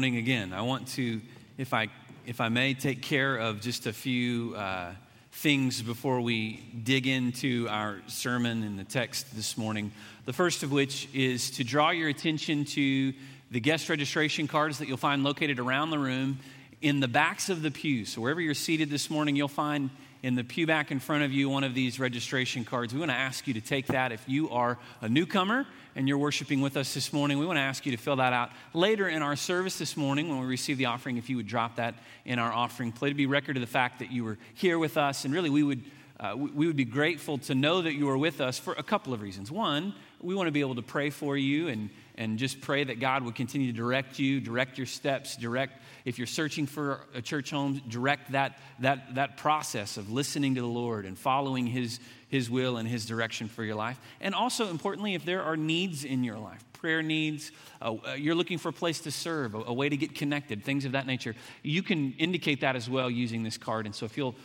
morning 0.00 0.18
again. 0.18 0.52
I 0.52 0.62
want 0.62 0.86
to, 0.90 1.20
if 1.56 1.74
I, 1.74 1.88
if 2.24 2.40
I 2.40 2.50
may, 2.50 2.72
take 2.72 3.02
care 3.02 3.34
of 3.34 3.60
just 3.60 3.88
a 3.88 3.92
few 3.92 4.54
uh, 4.54 4.92
things 5.32 5.82
before 5.82 6.20
we 6.20 6.62
dig 6.84 7.08
into 7.08 7.66
our 7.68 8.00
sermon 8.06 8.62
and 8.62 8.78
the 8.78 8.84
text 8.84 9.34
this 9.34 9.58
morning. 9.58 9.90
The 10.24 10.32
first 10.32 10.62
of 10.62 10.70
which 10.70 11.08
is 11.12 11.50
to 11.50 11.64
draw 11.64 11.90
your 11.90 12.08
attention 12.08 12.64
to 12.66 13.12
the 13.50 13.58
guest 13.58 13.88
registration 13.88 14.46
cards 14.46 14.78
that 14.78 14.86
you'll 14.86 14.98
find 14.98 15.24
located 15.24 15.58
around 15.58 15.90
the 15.90 15.98
room 15.98 16.38
in 16.80 17.00
the 17.00 17.08
backs 17.08 17.48
of 17.48 17.62
the 17.62 17.72
pews. 17.72 18.10
So 18.10 18.20
wherever 18.20 18.40
you're 18.40 18.54
seated 18.54 18.90
this 18.90 19.10
morning, 19.10 19.34
you'll 19.34 19.48
find 19.48 19.90
in 20.22 20.34
the 20.34 20.44
pew 20.44 20.66
back 20.66 20.90
in 20.90 20.98
front 20.98 21.22
of 21.22 21.32
you 21.32 21.48
one 21.48 21.64
of 21.64 21.74
these 21.74 22.00
registration 22.00 22.64
cards. 22.64 22.92
We 22.92 22.98
want 23.00 23.10
to 23.10 23.16
ask 23.16 23.46
you 23.46 23.54
to 23.54 23.60
take 23.60 23.86
that 23.86 24.12
if 24.12 24.22
you 24.26 24.50
are 24.50 24.78
a 25.00 25.08
newcomer 25.08 25.66
and 25.94 26.08
you're 26.08 26.18
worshiping 26.18 26.60
with 26.60 26.76
us 26.76 26.94
this 26.94 27.12
morning, 27.12 27.38
we 27.38 27.46
want 27.46 27.56
to 27.56 27.62
ask 27.62 27.86
you 27.86 27.92
to 27.92 27.98
fill 27.98 28.16
that 28.16 28.32
out 28.32 28.50
later 28.74 29.08
in 29.08 29.22
our 29.22 29.36
service 29.36 29.78
this 29.78 29.96
morning 29.96 30.28
when 30.28 30.40
we 30.40 30.46
receive 30.46 30.78
the 30.78 30.86
offering. 30.86 31.16
If 31.16 31.30
you 31.30 31.36
would 31.36 31.46
drop 31.46 31.76
that 31.76 31.94
in 32.24 32.38
our 32.38 32.52
offering 32.52 32.92
plate 32.92 33.10
to 33.10 33.14
be 33.14 33.26
record 33.26 33.56
of 33.56 33.60
the 33.60 33.66
fact 33.66 34.00
that 34.00 34.10
you 34.10 34.24
were 34.24 34.38
here 34.54 34.78
with 34.78 34.96
us, 34.96 35.24
and 35.24 35.32
really 35.32 35.50
we 35.50 35.62
would. 35.62 35.82
Uh, 36.20 36.34
we 36.34 36.66
would 36.66 36.74
be 36.74 36.84
grateful 36.84 37.38
to 37.38 37.54
know 37.54 37.80
that 37.80 37.92
you 37.92 38.08
are 38.08 38.18
with 38.18 38.40
us 38.40 38.58
for 38.58 38.72
a 38.72 38.82
couple 38.82 39.14
of 39.14 39.22
reasons. 39.22 39.52
One, 39.52 39.94
we 40.20 40.34
want 40.34 40.48
to 40.48 40.50
be 40.50 40.58
able 40.58 40.74
to 40.74 40.82
pray 40.82 41.10
for 41.10 41.36
you 41.36 41.68
and, 41.68 41.90
and 42.18 42.36
just 42.36 42.60
pray 42.60 42.82
that 42.82 42.98
God 42.98 43.22
would 43.22 43.36
continue 43.36 43.68
to 43.68 43.76
direct 43.76 44.18
you, 44.18 44.40
direct 44.40 44.76
your 44.76 44.88
steps, 44.88 45.36
direct, 45.36 45.80
if 46.04 46.18
you're 46.18 46.26
searching 46.26 46.66
for 46.66 47.06
a 47.14 47.22
church 47.22 47.50
home, 47.50 47.80
direct 47.88 48.32
that, 48.32 48.58
that, 48.80 49.14
that 49.14 49.36
process 49.36 49.96
of 49.96 50.10
listening 50.10 50.56
to 50.56 50.60
the 50.60 50.66
Lord 50.66 51.06
and 51.06 51.16
following 51.16 51.68
His, 51.68 52.00
his 52.28 52.50
will 52.50 52.76
and 52.76 52.88
His 52.88 53.06
direction 53.06 53.46
for 53.46 53.62
your 53.62 53.76
life. 53.76 54.00
And 54.20 54.34
also, 54.34 54.68
importantly, 54.68 55.14
if 55.14 55.24
there 55.24 55.44
are 55.44 55.56
needs 55.56 56.04
in 56.04 56.24
your 56.24 56.38
life, 56.38 56.62
prayer 56.78 57.02
needs, 57.02 57.50
uh, 57.82 57.94
uh, 58.06 58.12
you're 58.14 58.34
looking 58.34 58.58
for 58.58 58.68
a 58.68 58.72
place 58.72 59.00
to 59.00 59.10
serve, 59.10 59.54
a, 59.54 59.58
a, 59.58 59.72
way 59.72 59.88
to 59.88 59.96
get 59.96 60.14
connected, 60.14 60.64
things 60.64 60.84
of 60.84 60.92
that 60.92 61.06
nature, 61.06 61.34
you 61.62 61.82
can 61.82 62.12
indicate 62.18 62.60
that 62.60 62.76
as 62.76 62.88
well 62.88 63.10
using 63.10 63.42
this 63.42 63.58
card. 63.58 63.86
And 63.86 63.94
so, 63.94 64.06
if 64.06 64.16
you'll 64.16 64.36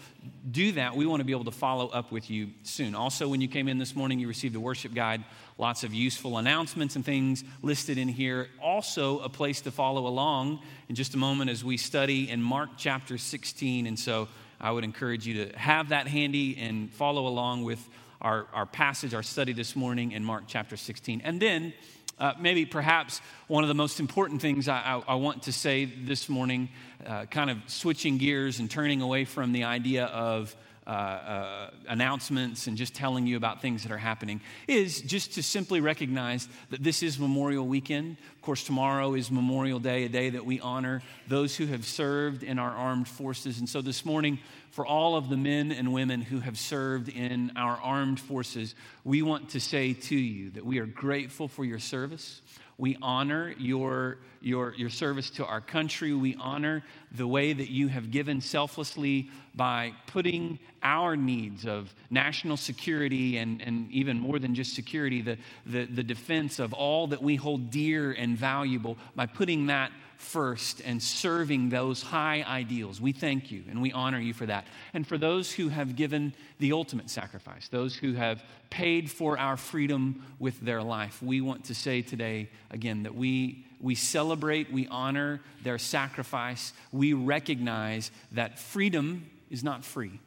do 0.50 0.72
that, 0.73 0.95
we 0.95 1.06
want 1.06 1.20
to 1.20 1.23
be 1.23 1.31
able 1.31 1.45
to 1.45 1.52
follow 1.52 1.88
up 1.90 2.12
with 2.12 2.30
you 2.30 2.50
soon. 2.64 2.95
Also, 2.95 3.28
when 3.28 3.42
you 3.42 3.48
came 3.48 3.67
in 3.67 3.78
this 3.78 3.95
morning, 3.95 4.20
you 4.20 4.28
received 4.28 4.56
a 4.56 4.59
worship 4.59 4.94
guide, 4.94 5.23
lots 5.58 5.84
of 5.84 5.94
useful 5.94 6.38
announcements 6.38 6.95
and 6.95 7.06
things 7.06 7.44
listed 7.62 7.98
in 7.98 8.08
here. 8.08 8.50
Also, 8.62 9.20
a 9.20 9.30
place 9.30 9.62
to 9.62 9.72
follow 9.72 10.08
along 10.08 10.59
in 10.90 10.95
just 10.95 11.14
a 11.14 11.18
moment 11.18 11.50
as 11.50 11.64
we 11.64 11.78
study 11.78 12.30
in 12.30 12.42
Mark 12.42 12.72
chapter 12.78 13.18
16. 13.18 13.88
And 13.88 13.97
so, 13.97 14.28
I 14.59 14.72
would 14.72 14.84
encourage 14.84 15.28
you 15.28 15.45
to 15.45 15.58
have 15.58 15.90
that 15.90 16.08
handy 16.08 16.58
and 16.58 16.92
follow 16.92 17.28
along 17.28 17.64
with 17.64 17.88
our, 18.23 18.47
our 18.53 18.66
passage, 18.66 19.14
our 19.14 19.23
study 19.23 19.52
this 19.52 19.75
morning 19.75 20.14
in 20.14 20.23
Mark 20.23 20.45
chapter 20.47 20.78
16. 20.78 21.22
And 21.23 21.42
then, 21.42 21.73
uh, 22.19 22.33
maybe 22.39 22.66
perhaps 22.66 23.22
one 23.47 23.64
of 23.64 23.67
the 23.67 23.73
most 23.73 24.00
important 24.00 24.42
things 24.42 24.67
I, 24.67 24.80
I, 24.80 25.14
I 25.14 25.16
want 25.16 25.44
to 25.44 25.52
say 25.52 25.86
this 25.86 26.30
morning, 26.30 26.69
uh, 27.06 27.25
kind 27.25 27.50
of 27.50 27.58
switching 27.67 28.17
gears 28.17 28.59
and 28.59 28.69
turning 28.69 29.02
away 29.02 29.25
from 29.25 29.52
the 29.52 29.64
idea 29.66 30.06
of 30.06 30.56
uh, 30.86 30.89
uh, 30.89 31.70
announcements 31.88 32.67
and 32.67 32.76
just 32.76 32.94
telling 32.94 33.26
you 33.26 33.38
about 33.38 33.62
things 33.62 33.84
that 33.84 33.92
are 33.92 33.98
happening 33.98 34.42
is 34.67 35.02
just 35.02 35.34
to 35.34 35.44
simply 35.44 35.80
recognize 35.80 36.48
that 36.70 36.84
this 36.84 37.02
is 37.02 37.17
Memorial 37.17 37.66
Weekend. 37.66 38.17
Of 38.36 38.42
course, 38.42 38.64
tomorrow 38.64 39.14
is 39.14 39.31
Memorial 39.31 39.80
Day, 39.80 40.03
a 40.03 40.09
day 40.09 40.30
that 40.31 40.45
we 40.45 40.59
honor 40.59 41.02
those 41.28 41.56
who 41.56 41.67
have 41.67 41.86
served 41.86 42.44
in 42.44 42.59
our 42.59 42.72
armed 42.72 43.08
forces. 43.08 43.59
And 43.59 43.70
so 43.70 43.81
this 43.81 44.03
morning, 44.03 44.40
for 44.72 44.86
all 44.86 45.16
of 45.16 45.30
the 45.30 45.38
men 45.38 45.72
and 45.72 45.94
women 45.94 46.22
who 46.22 46.40
have 46.40 46.58
served 46.58 47.08
in 47.08 47.52
our 47.56 47.78
armed 47.78 48.20
forces, 48.20 48.75
we 49.03 49.22
want 49.22 49.50
to 49.52 49.59
say 49.59 49.94
to 49.94 50.16
you 50.16 50.50
that 50.52 50.66
we 50.66 50.80
are 50.80 50.86
grateful 50.86 51.47
for 51.47 51.64
your 51.64 51.80
service. 51.80 52.42
We 52.78 52.98
honor 53.02 53.54
your, 53.58 54.18
your, 54.42 54.74
your 54.76 54.90
service 54.90 55.30
to 55.32 55.46
our 55.46 55.62
country. 55.62 56.14
We 56.14 56.36
honor 56.40 56.84
the 57.12 57.28
way 57.28 57.54
that 57.54 57.70
you 57.70 57.88
have 57.88 58.12
given 58.12 58.42
selflessly 58.42 59.30
by 59.56 59.94
putting 60.08 60.60
our 60.82 61.16
needs 61.16 61.66
of 61.66 61.94
national 62.10 62.58
security 62.58 63.38
and, 63.38 63.62
and 63.62 63.92
even 63.92 64.20
more 64.20 64.40
than 64.40 64.56
just 64.56 64.74
security, 64.74 65.22
the, 65.22 65.38
the, 65.66 65.86
the 65.86 66.03
defense 66.03 66.59
of 66.59 66.74
all 66.74 67.08
that 67.08 67.22
we 67.22 67.36
hold 67.36 67.70
dear 67.70 68.12
and 68.12 68.38
valuable, 68.38 68.97
by 69.16 69.26
putting 69.26 69.68
that 69.68 69.92
first 70.23 70.81
and 70.81 71.01
serving 71.01 71.69
those 71.69 72.01
high 72.01 72.44
ideals. 72.47 73.00
We 73.00 73.11
thank 73.11 73.51
you 73.51 73.63
and 73.69 73.81
we 73.81 73.91
honor 73.91 74.19
you 74.19 74.34
for 74.34 74.45
that. 74.45 74.66
And 74.94 75.06
for 75.06 75.17
those 75.17 75.51
who 75.51 75.69
have 75.69 75.95
given 75.95 76.34
the 76.59 76.72
ultimate 76.72 77.09
sacrifice, 77.09 77.67
those 77.67 77.95
who 77.95 78.13
have 78.13 78.44
paid 78.69 79.11
for 79.11 79.38
our 79.38 79.57
freedom 79.57 80.23
with 80.39 80.59
their 80.61 80.81
life, 80.81 81.22
we 81.22 81.41
want 81.41 81.66
to 81.66 81.75
say 81.75 82.01
today 82.01 82.50
again 82.72 83.03
that 83.03 83.13
we, 83.13 83.66
we 83.79 83.95
celebrate, 83.95 84.72
we 84.72 84.88
honor 84.88 85.41
their 85.63 85.78
sacrifice. 85.78 86.73
We 86.91 87.13
recognize 87.13 88.09
that 88.31 88.57
freedom 88.57 89.29
is 89.50 89.63
not 89.63 89.84
free. 89.84 90.19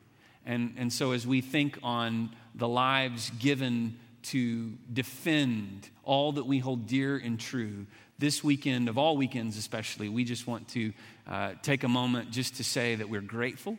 And, 0.44 0.74
and 0.76 0.92
so 0.92 1.12
as 1.12 1.26
we 1.26 1.40
think 1.40 1.78
on 1.82 2.30
the 2.54 2.68
lives 2.68 3.30
given 3.38 3.98
to 4.22 4.72
defend 4.92 5.88
all 6.04 6.32
that 6.32 6.46
we 6.46 6.58
hold 6.58 6.86
dear 6.86 7.16
and 7.16 7.38
true, 7.38 7.86
this 8.18 8.42
weekend, 8.42 8.88
of 8.88 8.96
all 8.98 9.16
weekends 9.16 9.56
especially, 9.56 10.08
we 10.08 10.24
just 10.24 10.46
want 10.46 10.68
to 10.68 10.92
uh, 11.26 11.52
take 11.62 11.84
a 11.84 11.88
moment 11.88 12.30
just 12.30 12.56
to 12.56 12.64
say 12.64 12.94
that 12.94 13.08
we're 13.08 13.20
grateful 13.20 13.78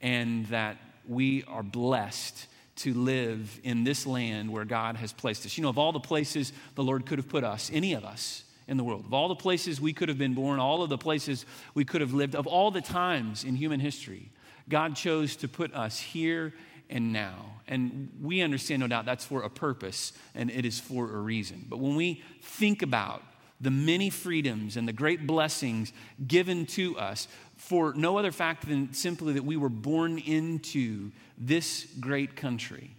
and 0.00 0.46
that 0.46 0.76
we 1.06 1.44
are 1.44 1.62
blessed 1.62 2.46
to 2.76 2.94
live 2.94 3.60
in 3.62 3.84
this 3.84 4.06
land 4.06 4.50
where 4.50 4.64
God 4.64 4.96
has 4.96 5.12
placed 5.12 5.44
us. 5.44 5.56
You 5.56 5.62
know, 5.62 5.68
of 5.68 5.78
all 5.78 5.92
the 5.92 6.00
places 6.00 6.52
the 6.74 6.82
Lord 6.82 7.06
could 7.06 7.18
have 7.18 7.28
put 7.28 7.44
us, 7.44 7.70
any 7.72 7.92
of 7.92 8.04
us 8.04 8.44
in 8.66 8.76
the 8.76 8.84
world, 8.84 9.04
of 9.04 9.12
all 9.12 9.28
the 9.28 9.34
places 9.34 9.80
we 9.80 9.92
could 9.92 10.08
have 10.08 10.18
been 10.18 10.34
born, 10.34 10.58
all 10.58 10.82
of 10.82 10.88
the 10.88 10.98
places 10.98 11.44
we 11.74 11.84
could 11.84 12.00
have 12.00 12.14
lived, 12.14 12.34
of 12.34 12.46
all 12.46 12.70
the 12.70 12.80
times 12.80 13.44
in 13.44 13.54
human 13.54 13.80
history, 13.80 14.30
God 14.68 14.96
chose 14.96 15.36
to 15.36 15.48
put 15.48 15.74
us 15.74 15.98
here 15.98 16.54
and 16.88 17.12
now. 17.12 17.60
And 17.68 18.10
we 18.20 18.40
understand, 18.40 18.80
no 18.80 18.88
doubt, 18.88 19.04
that's 19.04 19.24
for 19.24 19.42
a 19.42 19.50
purpose 19.50 20.12
and 20.34 20.50
it 20.50 20.64
is 20.64 20.80
for 20.80 21.04
a 21.04 21.18
reason. 21.18 21.66
But 21.68 21.78
when 21.78 21.96
we 21.96 22.22
think 22.40 22.82
about 22.82 23.22
the 23.60 23.70
many 23.70 24.10
freedoms 24.10 24.76
and 24.76 24.88
the 24.88 24.92
great 24.92 25.26
blessings 25.26 25.92
given 26.26 26.66
to 26.66 26.98
us 26.98 27.28
for 27.56 27.92
no 27.94 28.16
other 28.16 28.32
fact 28.32 28.66
than 28.66 28.92
simply 28.94 29.34
that 29.34 29.44
we 29.44 29.56
were 29.56 29.68
born 29.68 30.18
into 30.18 31.10
this 31.36 31.86
great 32.00 32.36
country. 32.36 32.96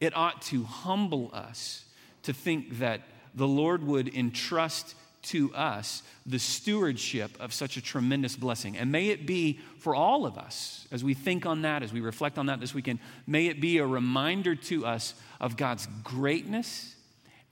It 0.00 0.16
ought 0.16 0.42
to 0.42 0.64
humble 0.64 1.30
us 1.32 1.84
to 2.22 2.32
think 2.32 2.78
that 2.78 3.02
the 3.34 3.46
Lord 3.46 3.86
would 3.86 4.14
entrust 4.14 4.94
to 5.22 5.54
us 5.54 6.02
the 6.26 6.38
stewardship 6.38 7.30
of 7.38 7.52
such 7.52 7.76
a 7.76 7.82
tremendous 7.82 8.34
blessing. 8.34 8.76
And 8.76 8.90
may 8.90 9.08
it 9.08 9.26
be 9.26 9.60
for 9.78 9.94
all 9.94 10.26
of 10.26 10.36
us, 10.36 10.86
as 10.90 11.04
we 11.04 11.14
think 11.14 11.46
on 11.46 11.62
that, 11.62 11.82
as 11.82 11.92
we 11.92 12.00
reflect 12.00 12.38
on 12.38 12.46
that 12.46 12.60
this 12.60 12.74
weekend, 12.74 12.98
may 13.26 13.46
it 13.46 13.60
be 13.60 13.78
a 13.78 13.86
reminder 13.86 14.54
to 14.56 14.84
us 14.86 15.14
of 15.40 15.56
God's 15.56 15.86
greatness 16.02 16.96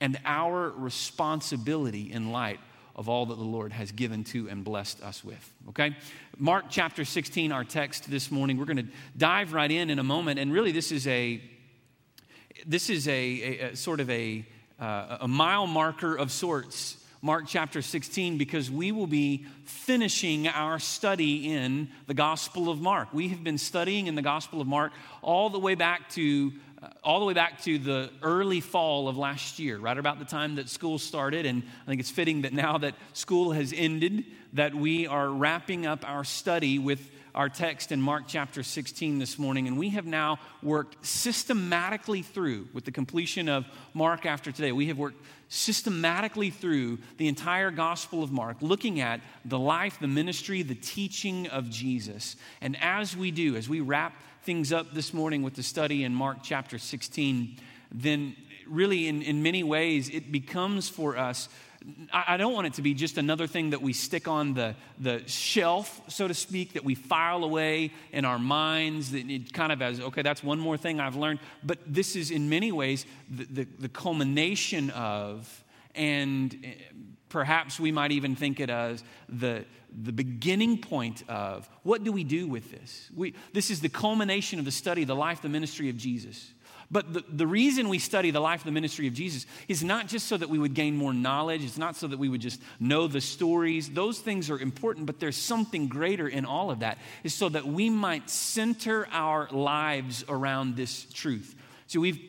and 0.01 0.19
our 0.25 0.69
responsibility 0.71 2.11
in 2.11 2.31
light 2.31 2.59
of 2.95 3.07
all 3.07 3.27
that 3.27 3.35
the 3.35 3.43
Lord 3.43 3.71
has 3.71 3.93
given 3.93 4.25
to 4.25 4.49
and 4.49 4.65
blessed 4.65 5.01
us 5.01 5.23
with. 5.23 5.53
Okay? 5.69 5.95
Mark 6.37 6.65
chapter 6.69 7.05
16, 7.05 7.53
our 7.53 7.63
text 7.63 8.11
this 8.11 8.29
morning. 8.29 8.57
We're 8.57 8.65
going 8.65 8.77
to 8.77 8.87
dive 9.15 9.53
right 9.53 9.71
in 9.71 9.89
in 9.89 9.99
a 9.99 10.03
moment. 10.03 10.39
And 10.39 10.51
really, 10.51 10.73
this 10.73 10.91
is 10.91 11.07
a 11.07 11.41
this 12.67 12.89
is 12.89 13.07
a, 13.07 13.11
a, 13.11 13.59
a 13.69 13.75
sort 13.75 14.01
of 14.01 14.09
a, 14.09 14.45
uh, 14.79 15.19
a 15.21 15.27
mile 15.27 15.65
marker 15.65 16.15
of 16.15 16.31
sorts 16.31 16.97
Mark 17.23 17.45
chapter 17.47 17.83
16 17.83 18.39
because 18.39 18.71
we 18.71 18.91
will 18.91 19.05
be 19.05 19.45
finishing 19.63 20.47
our 20.47 20.79
study 20.79 21.53
in 21.53 21.87
the 22.07 22.15
Gospel 22.15 22.67
of 22.67 22.81
Mark. 22.81 23.13
We 23.13 23.27
have 23.27 23.43
been 23.43 23.59
studying 23.59 24.07
in 24.07 24.15
the 24.15 24.23
Gospel 24.23 24.59
of 24.59 24.65
Mark 24.65 24.91
all 25.21 25.51
the 25.51 25.59
way 25.59 25.75
back 25.75 26.09
to 26.11 26.51
uh, 26.83 26.87
all 27.03 27.19
the 27.19 27.25
way 27.25 27.33
back 27.33 27.61
to 27.61 27.77
the 27.77 28.09
early 28.23 28.59
fall 28.59 29.07
of 29.07 29.17
last 29.17 29.59
year, 29.59 29.77
right 29.77 29.97
about 29.97 30.19
the 30.19 30.25
time 30.25 30.55
that 30.55 30.67
school 30.67 30.97
started. 30.97 31.45
And 31.45 31.63
I 31.83 31.85
think 31.85 31.99
it's 31.99 32.09
fitting 32.09 32.41
that 32.41 32.53
now 32.53 32.77
that 32.79 32.95
school 33.13 33.51
has 33.51 33.73
ended, 33.75 34.25
that 34.53 34.73
we 34.73 35.05
are 35.05 35.29
wrapping 35.29 35.85
up 35.85 36.07
our 36.09 36.23
study 36.23 36.79
with 36.79 36.99
our 37.33 37.49
text 37.49 37.91
in 37.91 38.01
Mark 38.01 38.23
chapter 38.27 38.63
16 38.63 39.19
this 39.19 39.39
morning. 39.39 39.67
And 39.67 39.77
we 39.77 39.89
have 39.89 40.05
now 40.05 40.39
worked 40.61 41.05
systematically 41.05 42.23
through, 42.23 42.67
with 42.73 42.85
the 42.85 42.91
completion 42.91 43.47
of 43.47 43.65
Mark 43.93 44.25
after 44.25 44.51
today, 44.51 44.71
we 44.71 44.87
have 44.87 44.97
worked 44.97 45.23
systematically 45.47 46.49
through 46.49 46.97
the 47.17 47.27
entire 47.27 47.71
Gospel 47.71 48.23
of 48.23 48.31
Mark, 48.31 48.57
looking 48.61 49.01
at 49.01 49.21
the 49.45 49.59
life, 49.59 49.97
the 49.99 50.07
ministry, 50.07 50.61
the 50.61 50.75
teaching 50.75 51.47
of 51.47 51.69
Jesus. 51.69 52.35
And 52.61 52.77
as 52.81 53.15
we 53.15 53.31
do, 53.31 53.55
as 53.55 53.69
we 53.69 53.81
wrap 53.81 54.13
things 54.43 54.73
up 54.73 54.93
this 54.93 55.13
morning 55.13 55.43
with 55.43 55.53
the 55.53 55.63
study 55.63 56.03
in 56.03 56.15
Mark 56.15 56.39
chapter 56.41 56.79
16, 56.79 57.57
then 57.91 58.35
really, 58.67 59.07
in, 59.07 59.21
in 59.21 59.43
many 59.43 59.63
ways, 59.63 60.09
it 60.09 60.31
becomes 60.31 60.89
for 60.89 61.17
us. 61.17 61.47
I 62.13 62.37
don't 62.37 62.53
want 62.53 62.67
it 62.67 62.73
to 62.75 62.83
be 62.83 62.93
just 62.93 63.17
another 63.17 63.47
thing 63.47 63.71
that 63.71 63.81
we 63.81 63.93
stick 63.93 64.27
on 64.27 64.53
the, 64.53 64.75
the 64.99 65.23
shelf, 65.27 65.99
so 66.07 66.27
to 66.27 66.33
speak, 66.33 66.73
that 66.73 66.83
we 66.83 66.93
file 66.93 67.43
away 67.43 67.91
in 68.11 68.23
our 68.23 68.37
minds, 68.37 69.11
that 69.11 69.29
it 69.29 69.51
kind 69.51 69.71
of 69.71 69.81
as, 69.81 69.99
okay, 69.99 70.21
that's 70.21 70.43
one 70.43 70.59
more 70.59 70.77
thing 70.77 70.99
I've 70.99 71.15
learned. 71.15 71.39
But 71.63 71.79
this 71.87 72.15
is 72.15 72.29
in 72.29 72.49
many 72.49 72.71
ways 72.71 73.05
the, 73.29 73.45
the, 73.45 73.67
the 73.79 73.89
culmination 73.89 74.91
of 74.91 75.63
and 75.95 76.65
perhaps 77.31 77.79
we 77.79 77.91
might 77.91 78.11
even 78.11 78.35
think 78.35 78.59
it 78.59 78.69
as 78.69 79.03
the, 79.29 79.65
the 80.03 80.11
beginning 80.11 80.77
point 80.77 81.23
of 81.29 81.67
what 81.83 82.03
do 82.03 82.11
we 82.11 82.23
do 82.23 82.47
with 82.47 82.71
this? 82.71 83.09
We, 83.15 83.33
this 83.53 83.71
is 83.71 83.81
the 83.81 83.89
culmination 83.89 84.59
of 84.59 84.65
the 84.65 84.71
study, 84.71 85.03
the 85.05 85.15
life, 85.15 85.41
the 85.41 85.49
ministry 85.49 85.89
of 85.89 85.97
Jesus. 85.97 86.53
But 86.91 87.13
the, 87.13 87.23
the 87.29 87.47
reason 87.47 87.87
we 87.87 87.99
study 87.99 88.31
the 88.31 88.41
life, 88.41 88.65
the 88.65 88.71
ministry 88.71 89.07
of 89.07 89.13
Jesus 89.13 89.45
is 89.69 89.81
not 89.81 90.07
just 90.07 90.27
so 90.27 90.35
that 90.35 90.49
we 90.49 90.59
would 90.59 90.73
gain 90.73 90.97
more 90.97 91.13
knowledge. 91.13 91.63
It's 91.63 91.77
not 91.77 91.95
so 91.95 92.05
that 92.07 92.19
we 92.19 92.27
would 92.27 92.41
just 92.41 92.61
know 92.81 93.07
the 93.07 93.21
stories. 93.21 93.89
Those 93.89 94.19
things 94.19 94.49
are 94.49 94.59
important, 94.59 95.05
but 95.05 95.21
there's 95.21 95.37
something 95.37 95.87
greater 95.87 96.27
in 96.27 96.43
all 96.43 96.69
of 96.69 96.79
that, 96.79 96.97
is 97.23 97.33
so 97.33 97.47
that 97.47 97.65
we 97.65 97.89
might 97.89 98.29
center 98.29 99.07
our 99.09 99.47
lives 99.51 100.25
around 100.27 100.75
this 100.75 101.05
truth. 101.13 101.55
So 101.87 102.01
we've, 102.01 102.19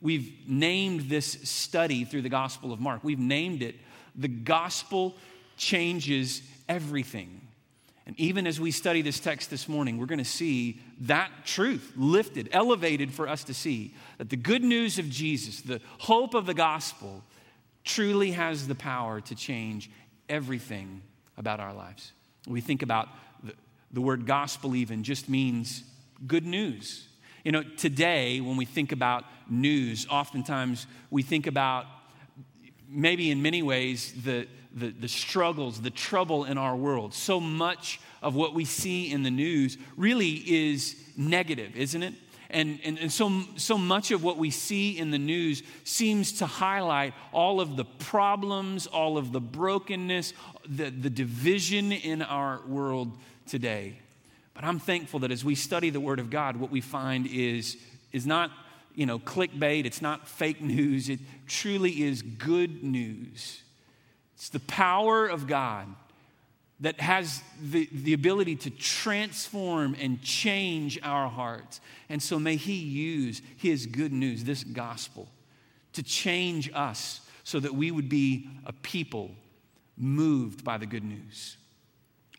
we've 0.00 0.32
named 0.46 1.08
this 1.08 1.26
study 1.42 2.04
through 2.04 2.22
the 2.22 2.28
Gospel 2.28 2.72
of 2.72 2.78
Mark, 2.78 3.02
we've 3.02 3.18
named 3.18 3.60
it 3.60 3.74
The 4.16 4.28
Gospel 4.28 5.14
Changes 5.56 6.42
Everything. 6.68 7.40
And 8.06 8.18
even 8.18 8.46
as 8.46 8.58
we 8.58 8.72
study 8.72 9.00
this 9.00 9.20
text 9.20 9.48
this 9.48 9.68
morning, 9.68 9.96
we're 9.96 10.06
going 10.06 10.18
to 10.18 10.24
see 10.24 10.80
that 11.02 11.30
truth 11.44 11.92
lifted, 11.96 12.48
elevated 12.52 13.12
for 13.12 13.28
us 13.28 13.44
to 13.44 13.54
see 13.54 13.94
that 14.18 14.28
the 14.28 14.36
good 14.36 14.64
news 14.64 14.98
of 14.98 15.08
Jesus, 15.08 15.60
the 15.60 15.80
hope 15.98 16.34
of 16.34 16.46
the 16.46 16.54
gospel, 16.54 17.22
truly 17.84 18.32
has 18.32 18.66
the 18.66 18.74
power 18.74 19.20
to 19.20 19.34
change 19.34 19.90
everything 20.28 21.02
about 21.36 21.60
our 21.60 21.72
lives. 21.72 22.12
We 22.46 22.60
think 22.60 22.82
about 22.82 23.08
the, 23.42 23.52
the 23.92 24.00
word 24.00 24.26
gospel, 24.26 24.74
even 24.74 25.04
just 25.04 25.28
means 25.28 25.84
good 26.26 26.44
news. 26.44 27.06
You 27.44 27.52
know, 27.52 27.62
today, 27.62 28.40
when 28.40 28.56
we 28.56 28.64
think 28.64 28.92
about 28.92 29.24
news, 29.48 30.06
oftentimes 30.10 30.86
we 31.10 31.22
think 31.22 31.46
about 31.46 31.86
maybe 32.92 33.30
in 33.30 33.42
many 33.42 33.62
ways 33.62 34.12
the 34.22 34.46
the, 34.74 34.88
the 34.88 35.08
struggles, 35.08 35.80
the 35.80 35.90
trouble 35.90 36.44
in 36.44 36.58
our 36.58 36.76
world. 36.76 37.14
So 37.14 37.40
much 37.40 38.00
of 38.22 38.34
what 38.34 38.54
we 38.54 38.64
see 38.64 39.10
in 39.10 39.22
the 39.22 39.30
news 39.30 39.76
really 39.96 40.30
is 40.30 40.96
negative, 41.16 41.76
isn't 41.76 42.02
it? 42.02 42.14
And, 42.50 42.80
and, 42.84 42.98
and 42.98 43.10
so, 43.10 43.44
so 43.56 43.78
much 43.78 44.10
of 44.10 44.22
what 44.22 44.36
we 44.36 44.50
see 44.50 44.98
in 44.98 45.10
the 45.10 45.18
news 45.18 45.62
seems 45.84 46.32
to 46.32 46.46
highlight 46.46 47.14
all 47.32 47.60
of 47.60 47.76
the 47.76 47.84
problems, 47.84 48.86
all 48.86 49.16
of 49.16 49.32
the 49.32 49.40
brokenness, 49.40 50.34
the, 50.68 50.90
the 50.90 51.08
division 51.08 51.92
in 51.92 52.20
our 52.20 52.60
world 52.66 53.10
today. 53.46 53.98
But 54.52 54.64
I'm 54.64 54.78
thankful 54.78 55.20
that 55.20 55.30
as 55.30 55.44
we 55.44 55.54
study 55.54 55.88
the 55.88 56.00
Word 56.00 56.18
of 56.18 56.28
God, 56.28 56.56
what 56.56 56.70
we 56.70 56.82
find 56.82 57.26
is, 57.26 57.78
is 58.12 58.26
not 58.26 58.50
you 58.94 59.06
know, 59.06 59.18
clickbait, 59.18 59.84
it's 59.84 60.02
not 60.02 60.28
fake 60.28 60.60
news, 60.60 61.08
it 61.08 61.20
truly 61.46 62.02
is 62.02 62.22
good 62.22 62.82
news. 62.82 63.62
It's 64.34 64.48
the 64.48 64.60
power 64.60 65.26
of 65.26 65.46
God 65.46 65.86
that 66.80 67.00
has 67.00 67.42
the, 67.60 67.88
the 67.92 68.12
ability 68.12 68.56
to 68.56 68.70
transform 68.70 69.96
and 70.00 70.20
change 70.20 70.98
our 71.02 71.28
hearts. 71.28 71.80
And 72.08 72.20
so 72.20 72.40
may 72.40 72.56
He 72.56 72.74
use 72.74 73.40
His 73.56 73.86
good 73.86 74.12
news, 74.12 74.42
this 74.42 74.64
gospel, 74.64 75.28
to 75.92 76.02
change 76.02 76.70
us 76.74 77.20
so 77.44 77.60
that 77.60 77.74
we 77.74 77.90
would 77.90 78.08
be 78.08 78.48
a 78.66 78.72
people 78.72 79.30
moved 79.96 80.64
by 80.64 80.78
the 80.78 80.86
good 80.86 81.04
news. 81.04 81.56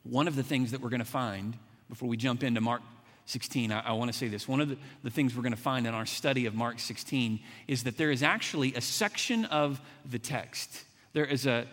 One 0.04 0.28
of 0.28 0.36
the 0.36 0.44
things 0.44 0.72
that 0.72 0.82
we're 0.82 0.90
going 0.90 1.00
to 1.00 1.06
find 1.06 1.58
before 1.88 2.10
we 2.10 2.18
jump 2.18 2.44
into 2.44 2.60
Mark 2.60 2.82
16, 3.26 3.72
I, 3.72 3.80
I 3.82 3.92
want 3.94 4.12
to 4.12 4.18
say 4.18 4.28
this. 4.28 4.48
One 4.48 4.62
of 4.62 4.70
the, 4.70 4.78
the 5.04 5.10
things 5.10 5.36
we're 5.36 5.44
going 5.44 5.56
to 5.56 5.62
find 5.62 5.88
in 5.88 5.94
our 5.94 6.06
study 6.06 6.46
of 6.46 6.54
Mark 6.54 6.80
16 6.80 7.40
is 7.68 7.84
that 7.84 7.98
there 7.98 8.12
is 8.12 8.24
actually 8.24 8.74
a 8.76 8.82
section 8.82 9.46
of 9.46 9.80
the 10.10 10.20
text. 10.20 10.84
There 11.14 11.26
is 11.26 11.46
a, 11.46 11.66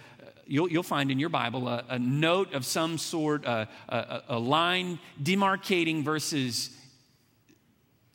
you'll, 0.47 0.71
you'll 0.71 0.83
find 0.83 1.11
in 1.11 1.19
your 1.19 1.29
Bible 1.29 1.69
a, 1.69 1.85
a 1.89 1.99
note 1.99 2.53
of 2.55 2.65
some 2.65 2.99
sort, 2.99 3.45
a, 3.45 3.69
a, 3.89 4.23
a 4.29 4.39
line 4.39 4.99
demarcating 5.23 6.05
verses 6.05 6.71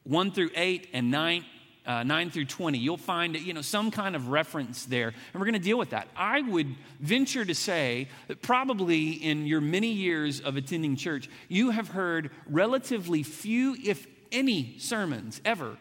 1 0.04 0.32
through 0.32 0.52
8 0.56 0.90
and 0.94 1.12
9 1.12 1.46
uh, 1.86 2.04
9 2.04 2.30
through 2.30 2.46
20 2.46 2.78
you'll 2.78 2.98
find 2.98 3.36
you 3.40 3.54
know 3.54 3.62
some 3.62 3.92
kind 3.92 4.16
of 4.16 4.30
reference 4.30 4.86
there 4.86 5.08
and 5.08 5.40
we're 5.40 5.46
going 5.46 5.54
to 5.54 5.60
deal 5.60 5.78
with 5.78 5.92
that 5.92 6.08
i 6.16 6.42
would 6.42 6.76
venture 7.00 7.46
to 7.46 7.56
say 7.56 8.08
that 8.28 8.42
probably 8.42 9.12
in 9.12 9.46
your 9.46 9.62
many 9.62 9.92
years 9.92 10.40
of 10.42 10.58
attending 10.58 10.96
church 10.96 11.30
you 11.48 11.72
have 11.72 11.90
heard 11.90 12.32
relatively 12.50 13.24
few 13.24 13.76
if 13.84 14.08
any 14.32 14.76
sermons 14.80 15.42
ever 15.46 15.78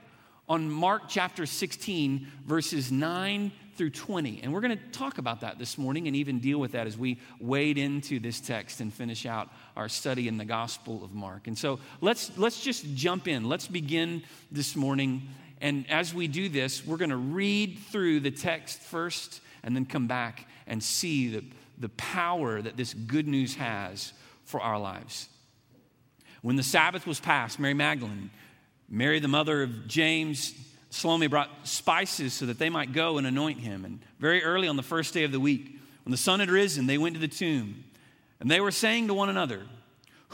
on 0.48 0.70
mark 0.70 1.02
chapter 1.08 1.46
16 1.46 2.26
verses 2.46 2.92
9 2.92 3.52
through 3.76 3.90
20. 3.90 4.40
And 4.42 4.52
we're 4.52 4.60
going 4.60 4.76
to 4.76 4.84
talk 4.90 5.18
about 5.18 5.40
that 5.40 5.58
this 5.58 5.76
morning 5.76 6.06
and 6.06 6.16
even 6.16 6.38
deal 6.38 6.58
with 6.58 6.72
that 6.72 6.86
as 6.86 6.96
we 6.96 7.18
wade 7.40 7.78
into 7.78 8.20
this 8.20 8.40
text 8.40 8.80
and 8.80 8.92
finish 8.92 9.26
out 9.26 9.48
our 9.76 9.88
study 9.88 10.28
in 10.28 10.38
the 10.38 10.44
Gospel 10.44 11.04
of 11.04 11.12
Mark. 11.12 11.46
And 11.46 11.58
so 11.58 11.80
let's, 12.00 12.36
let's 12.38 12.62
just 12.62 12.94
jump 12.94 13.28
in. 13.28 13.48
Let's 13.48 13.66
begin 13.66 14.22
this 14.50 14.76
morning. 14.76 15.28
And 15.64 15.90
as 15.90 16.12
we 16.12 16.28
do 16.28 16.50
this, 16.50 16.86
we're 16.86 16.98
going 16.98 17.08
to 17.08 17.16
read 17.16 17.78
through 17.90 18.20
the 18.20 18.30
text 18.30 18.80
first 18.80 19.40
and 19.62 19.74
then 19.74 19.86
come 19.86 20.06
back 20.06 20.46
and 20.66 20.82
see 20.82 21.28
the, 21.28 21.44
the 21.78 21.88
power 21.88 22.60
that 22.60 22.76
this 22.76 22.92
good 22.92 23.26
news 23.26 23.54
has 23.54 24.12
for 24.44 24.60
our 24.60 24.78
lives. 24.78 25.26
When 26.42 26.56
the 26.56 26.62
Sabbath 26.62 27.06
was 27.06 27.18
passed, 27.18 27.58
Mary 27.58 27.72
Magdalene, 27.72 28.28
Mary, 28.90 29.20
the 29.20 29.28
mother 29.28 29.62
of 29.62 29.88
James, 29.88 30.52
Salome 30.90 31.28
brought 31.28 31.48
spices 31.66 32.34
so 32.34 32.44
that 32.44 32.58
they 32.58 32.68
might 32.68 32.92
go 32.92 33.16
and 33.16 33.26
anoint 33.26 33.60
him. 33.60 33.86
And 33.86 34.00
very 34.18 34.44
early 34.44 34.68
on 34.68 34.76
the 34.76 34.82
first 34.82 35.14
day 35.14 35.24
of 35.24 35.32
the 35.32 35.40
week, 35.40 35.78
when 36.04 36.10
the 36.10 36.18
sun 36.18 36.40
had 36.40 36.50
risen, 36.50 36.86
they 36.86 36.98
went 36.98 37.14
to 37.14 37.20
the 37.22 37.26
tomb. 37.26 37.84
And 38.38 38.50
they 38.50 38.60
were 38.60 38.70
saying 38.70 39.06
to 39.06 39.14
one 39.14 39.30
another, 39.30 39.62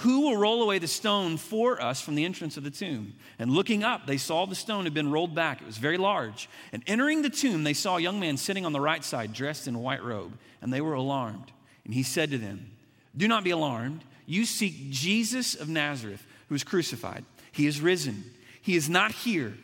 Who 0.01 0.23
will 0.23 0.37
roll 0.37 0.63
away 0.63 0.79
the 0.79 0.89
stone 0.89 1.37
for 1.37 1.81
us 1.81 2.01
from 2.01 2.15
the 2.15 2.25
entrance 2.25 2.57
of 2.57 2.65
the 2.65 2.71
tomb? 2.71 3.15
And 3.39 3.51
looking 3.51 3.85
up, 3.85 4.07
they 4.07 4.17
saw 4.17 4.47
the 4.47 4.55
stone 4.55 4.85
had 4.85 4.95
been 4.95 5.11
rolled 5.11 5.35
back. 5.35 5.61
It 5.61 5.67
was 5.67 5.79
very 5.79 5.99
large. 5.99 6.49
And 6.73 6.83
entering 6.87 7.23
the 7.23 7.31
tomb, 7.31 7.65
they 7.65 7.75
saw 7.75 7.97
a 7.97 8.01
young 8.01 8.19
man 8.19 8.37
sitting 8.37 8.65
on 8.65 8.73
the 8.73 8.81
right 8.81 9.05
side, 9.05 9.33
dressed 9.33 9.67
in 9.69 9.75
a 9.75 9.81
white 9.81 10.03
robe. 10.03 10.39
And 10.63 10.73
they 10.73 10.81
were 10.81 10.95
alarmed. 10.95 11.53
And 11.85 11.95
he 11.95 12.03
said 12.03 12.31
to 12.31 12.39
them, 12.39 12.71
Do 13.17 13.29
not 13.29 13.45
be 13.45 13.51
alarmed. 13.51 14.05
You 14.27 14.45
seek 14.45 14.91
Jesus 14.91 15.55
of 15.55 15.69
Nazareth, 15.69 16.25
who 16.49 16.55
was 16.55 16.65
crucified. 16.65 17.25
He 17.53 17.67
is 17.67 17.81
risen. 17.81 18.25
He 18.63 18.77
is 18.77 18.89
not 18.89 19.13
here 19.13 19.55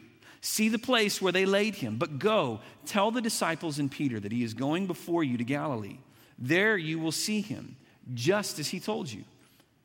See 0.47 0.69
the 0.69 0.79
place 0.79 1.21
where 1.21 1.33
they 1.33 1.44
laid 1.44 1.75
him, 1.75 1.97
but 1.97 2.21
go, 2.21 2.61
tell 2.85 3.11
the 3.11 3.21
disciples 3.21 3.81
and 3.81 3.91
Peter 3.91 4.21
that 4.21 4.31
he 4.31 4.44
is 4.44 4.55
going 4.55 4.87
before 4.87 5.25
you 5.25 5.37
to 5.38 5.43
Galilee. 5.43 5.99
There 6.38 6.77
you 6.77 7.00
will 7.00 7.11
see 7.11 7.41
him, 7.41 7.75
just 8.15 8.61
as 8.61 8.69
he 8.69 8.79
told 8.79 9.11
you. 9.11 9.25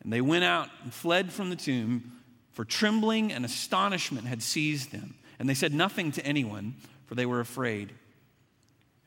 And 0.03 0.11
they 0.11 0.21
went 0.21 0.43
out 0.43 0.69
and 0.83 0.93
fled 0.93 1.31
from 1.31 1.49
the 1.49 1.55
tomb, 1.55 2.11
for 2.51 2.65
trembling 2.65 3.31
and 3.31 3.45
astonishment 3.45 4.27
had 4.27 4.43
seized 4.43 4.91
them. 4.91 5.15
And 5.39 5.47
they 5.47 5.53
said 5.53 5.73
nothing 5.73 6.11
to 6.13 6.25
anyone, 6.25 6.75
for 7.05 7.15
they 7.15 7.25
were 7.25 7.39
afraid. 7.39 7.93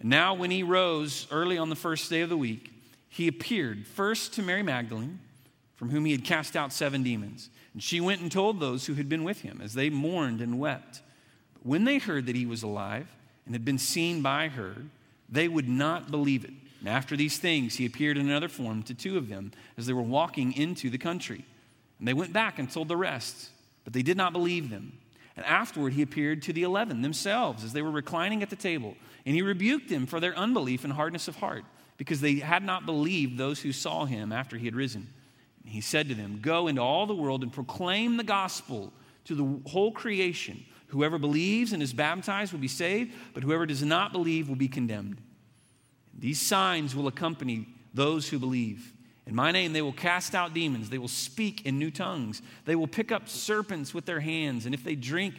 And 0.00 0.10
now, 0.10 0.34
when 0.34 0.50
he 0.50 0.62
rose 0.62 1.26
early 1.30 1.58
on 1.58 1.68
the 1.68 1.76
first 1.76 2.10
day 2.10 2.20
of 2.20 2.28
the 2.28 2.36
week, 2.36 2.70
he 3.08 3.28
appeared 3.28 3.86
first 3.86 4.34
to 4.34 4.42
Mary 4.42 4.62
Magdalene, 4.62 5.20
from 5.76 5.90
whom 5.90 6.04
he 6.04 6.12
had 6.12 6.24
cast 6.24 6.56
out 6.56 6.72
seven 6.72 7.02
demons. 7.02 7.50
And 7.72 7.82
she 7.82 8.00
went 8.00 8.20
and 8.20 8.30
told 8.30 8.58
those 8.58 8.86
who 8.86 8.94
had 8.94 9.08
been 9.08 9.24
with 9.24 9.42
him, 9.42 9.60
as 9.62 9.74
they 9.74 9.90
mourned 9.90 10.40
and 10.40 10.58
wept. 10.58 11.00
But 11.54 11.66
When 11.66 11.84
they 11.84 11.98
heard 11.98 12.26
that 12.26 12.36
he 12.36 12.46
was 12.46 12.62
alive 12.62 13.08
and 13.46 13.54
had 13.54 13.64
been 13.64 13.78
seen 13.78 14.22
by 14.22 14.48
her, 14.48 14.76
they 15.28 15.48
would 15.48 15.68
not 15.68 16.10
believe 16.10 16.44
it. 16.44 16.52
And 16.84 16.92
after 16.92 17.16
these 17.16 17.38
things, 17.38 17.76
he 17.76 17.86
appeared 17.86 18.18
in 18.18 18.28
another 18.28 18.50
form 18.50 18.82
to 18.82 18.94
two 18.94 19.16
of 19.16 19.30
them 19.30 19.52
as 19.78 19.86
they 19.86 19.94
were 19.94 20.02
walking 20.02 20.52
into 20.52 20.90
the 20.90 20.98
country. 20.98 21.42
And 21.98 22.06
they 22.06 22.12
went 22.12 22.34
back 22.34 22.58
and 22.58 22.70
told 22.70 22.88
the 22.88 22.96
rest, 22.96 23.48
but 23.84 23.94
they 23.94 24.02
did 24.02 24.18
not 24.18 24.34
believe 24.34 24.68
them. 24.68 24.98
And 25.34 25.46
afterward, 25.46 25.94
he 25.94 26.02
appeared 26.02 26.42
to 26.42 26.52
the 26.52 26.62
eleven 26.62 27.00
themselves 27.00 27.64
as 27.64 27.72
they 27.72 27.80
were 27.80 27.90
reclining 27.90 28.42
at 28.42 28.50
the 28.50 28.56
table. 28.56 28.96
And 29.24 29.34
he 29.34 29.40
rebuked 29.40 29.88
them 29.88 30.04
for 30.04 30.20
their 30.20 30.36
unbelief 30.36 30.84
and 30.84 30.92
hardness 30.92 31.26
of 31.26 31.36
heart, 31.36 31.64
because 31.96 32.20
they 32.20 32.34
had 32.34 32.62
not 32.62 32.84
believed 32.84 33.38
those 33.38 33.62
who 33.62 33.72
saw 33.72 34.04
him 34.04 34.30
after 34.30 34.58
he 34.58 34.66
had 34.66 34.76
risen. 34.76 35.08
And 35.62 35.72
he 35.72 35.80
said 35.80 36.10
to 36.10 36.14
them, 36.14 36.40
Go 36.42 36.68
into 36.68 36.82
all 36.82 37.06
the 37.06 37.14
world 37.14 37.42
and 37.42 37.50
proclaim 37.50 38.18
the 38.18 38.24
gospel 38.24 38.92
to 39.24 39.34
the 39.34 39.70
whole 39.70 39.90
creation. 39.90 40.62
Whoever 40.88 41.18
believes 41.18 41.72
and 41.72 41.82
is 41.82 41.94
baptized 41.94 42.52
will 42.52 42.60
be 42.60 42.68
saved, 42.68 43.14
but 43.32 43.42
whoever 43.42 43.64
does 43.64 43.82
not 43.82 44.12
believe 44.12 44.50
will 44.50 44.54
be 44.54 44.68
condemned. 44.68 45.22
These 46.18 46.40
signs 46.40 46.94
will 46.94 47.06
accompany 47.06 47.66
those 47.92 48.28
who 48.28 48.38
believe. 48.38 48.92
In 49.26 49.34
my 49.34 49.52
name, 49.52 49.72
they 49.72 49.82
will 49.82 49.92
cast 49.92 50.34
out 50.34 50.52
demons. 50.52 50.90
They 50.90 50.98
will 50.98 51.08
speak 51.08 51.64
in 51.64 51.78
new 51.78 51.90
tongues. 51.90 52.42
They 52.66 52.76
will 52.76 52.86
pick 52.86 53.10
up 53.10 53.28
serpents 53.28 53.94
with 53.94 54.04
their 54.04 54.20
hands. 54.20 54.66
And 54.66 54.74
if 54.74 54.84
they 54.84 54.96
drink 54.96 55.34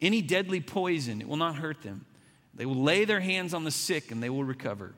any 0.00 0.22
deadly 0.22 0.60
poison, 0.60 1.20
it 1.20 1.28
will 1.28 1.36
not 1.36 1.56
hurt 1.56 1.82
them. 1.82 2.06
They 2.54 2.66
will 2.66 2.82
lay 2.82 3.04
their 3.04 3.20
hands 3.20 3.52
on 3.52 3.64
the 3.64 3.70
sick 3.70 4.12
and 4.12 4.22
they 4.22 4.30
will 4.30 4.44
recover. 4.44 4.94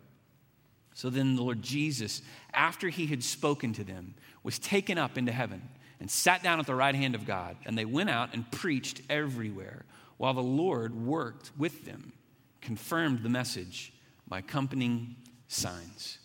So 0.92 1.11
then 1.11 1.37
the 1.37 1.42
Lord 1.42 1.62
Jesus, 1.62 2.23
after 2.52 2.88
he 2.88 3.06
had 3.06 3.23
spoken 3.23 3.73
to 3.75 3.85
them, 3.85 4.14
was 4.42 4.59
taken 4.59 4.99
up 4.99 5.16
into 5.16 5.33
heaven 5.33 5.62
and 6.00 6.11
sat 6.11 6.42
down 6.42 6.61
at 6.61 6.66
the 6.66 6.75
right 6.75 6.95
hand 6.95 7.14
of 7.14 7.26
God. 7.26 7.56
And 7.64 7.76
they 7.76 7.85
went 7.87 8.11
out 8.11 8.35
and 8.35 8.50
preached 8.50 9.00
everywhere 9.09 9.85
while 10.18 10.35
the 10.35 10.42
Lord 10.42 10.95
worked 10.95 11.52
with 11.56 11.85
them, 11.85 12.12
confirmed 12.61 13.23
the 13.23 13.28
message 13.28 13.92
by 14.28 14.38
accompanying 14.38 15.16
signs. 15.49 16.18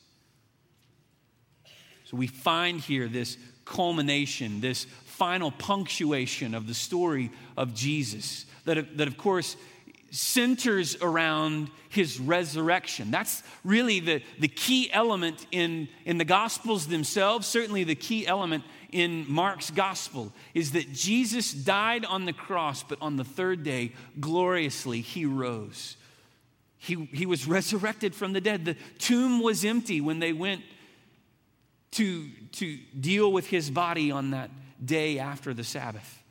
So 2.06 2.18
we 2.18 2.28
find 2.28 2.80
here 2.80 3.08
this 3.08 3.38
culmination, 3.64 4.60
this 4.60 4.86
final 5.06 5.52
punctuation 5.52 6.54
of 6.54 6.68
the 6.68 6.74
story 6.74 7.32
of 7.56 7.74
Jesus, 7.74 8.46
that, 8.66 8.98
that 8.98 9.08
of 9.08 9.18
course 9.18 9.56
centers 10.12 10.98
around 11.02 11.70
his 11.88 12.20
resurrection. 12.20 13.12
That's 13.12 13.44
really 13.64 14.02
the, 14.02 14.22
the 14.40 14.50
key 14.50 14.92
element 14.92 15.46
in, 15.52 15.88
in 16.06 16.18
the 16.18 16.26
Gospels 16.26 16.88
themselves, 16.88 17.48
certainly 17.48 17.86
the 17.86 17.96
key 17.96 18.28
element 18.28 18.66
in 18.92 19.26
Mark's 19.30 19.72
Gospel, 19.72 20.34
is 20.54 20.74
that 20.74 20.92
Jesus 20.92 21.54
died 21.54 22.04
on 22.04 22.26
the 22.26 22.34
cross, 22.34 22.84
but 22.84 22.98
on 23.02 23.16
the 23.16 23.24
third 23.24 23.64
day, 23.64 23.94
gloriously, 24.20 25.00
he 25.00 25.26
rose. 25.26 25.96
He, 26.84 26.96
he 27.14 27.28
was 27.28 27.48
resurrected 27.48 28.16
from 28.16 28.34
the 28.34 28.42
dead. 28.42 28.66
The 28.66 28.76
tomb 28.98 29.40
was 29.40 29.64
empty 29.64 30.02
when 30.02 30.18
they 30.18 30.34
went 30.34 30.64
to, 31.92 32.28
to 32.54 32.80
deal 33.00 33.32
with 33.32 33.46
his 33.46 33.70
body 33.70 34.10
on 34.10 34.32
that 34.32 34.50
day 34.84 35.20
after 35.20 35.54
the 35.54 35.64
Sabbath. 35.64 36.24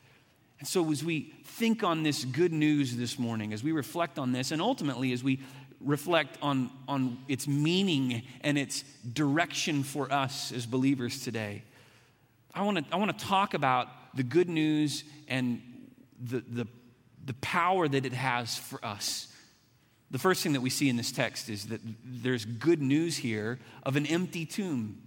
And 0.58 0.66
so, 0.66 0.90
as 0.90 1.04
we 1.04 1.32
think 1.44 1.84
on 1.84 2.02
this 2.02 2.24
good 2.24 2.52
news 2.52 2.96
this 2.96 3.16
morning, 3.16 3.52
as 3.52 3.62
we 3.62 3.70
reflect 3.70 4.18
on 4.18 4.32
this, 4.32 4.50
and 4.50 4.60
ultimately 4.60 5.12
as 5.12 5.22
we 5.22 5.38
reflect 5.80 6.36
on, 6.42 6.68
on 6.88 7.18
its 7.28 7.46
meaning 7.46 8.22
and 8.40 8.58
its 8.58 8.82
direction 9.12 9.84
for 9.84 10.12
us 10.12 10.50
as 10.50 10.66
believers 10.66 11.22
today, 11.22 11.62
I 12.52 12.62
want 12.62 12.78
to 12.78 12.84
I 12.92 12.96
wanna 12.96 13.12
talk 13.12 13.54
about 13.54 13.86
the 14.16 14.24
good 14.24 14.48
news 14.48 15.04
and 15.28 15.62
the, 16.20 16.40
the, 16.40 16.66
the 17.24 17.34
power 17.34 17.86
that 17.86 18.04
it 18.04 18.14
has 18.14 18.56
for 18.56 18.84
us. 18.84 19.28
The 20.10 20.18
first 20.18 20.42
thing 20.42 20.54
that 20.54 20.60
we 20.60 20.70
see 20.70 20.88
in 20.88 20.96
this 20.96 21.12
text 21.12 21.48
is 21.48 21.66
that 21.66 21.80
there's 22.04 22.44
good 22.44 22.82
news 22.82 23.16
here 23.16 23.58
of 23.84 23.96
an 23.96 24.06
empty 24.06 24.44
tomb. 24.44 25.00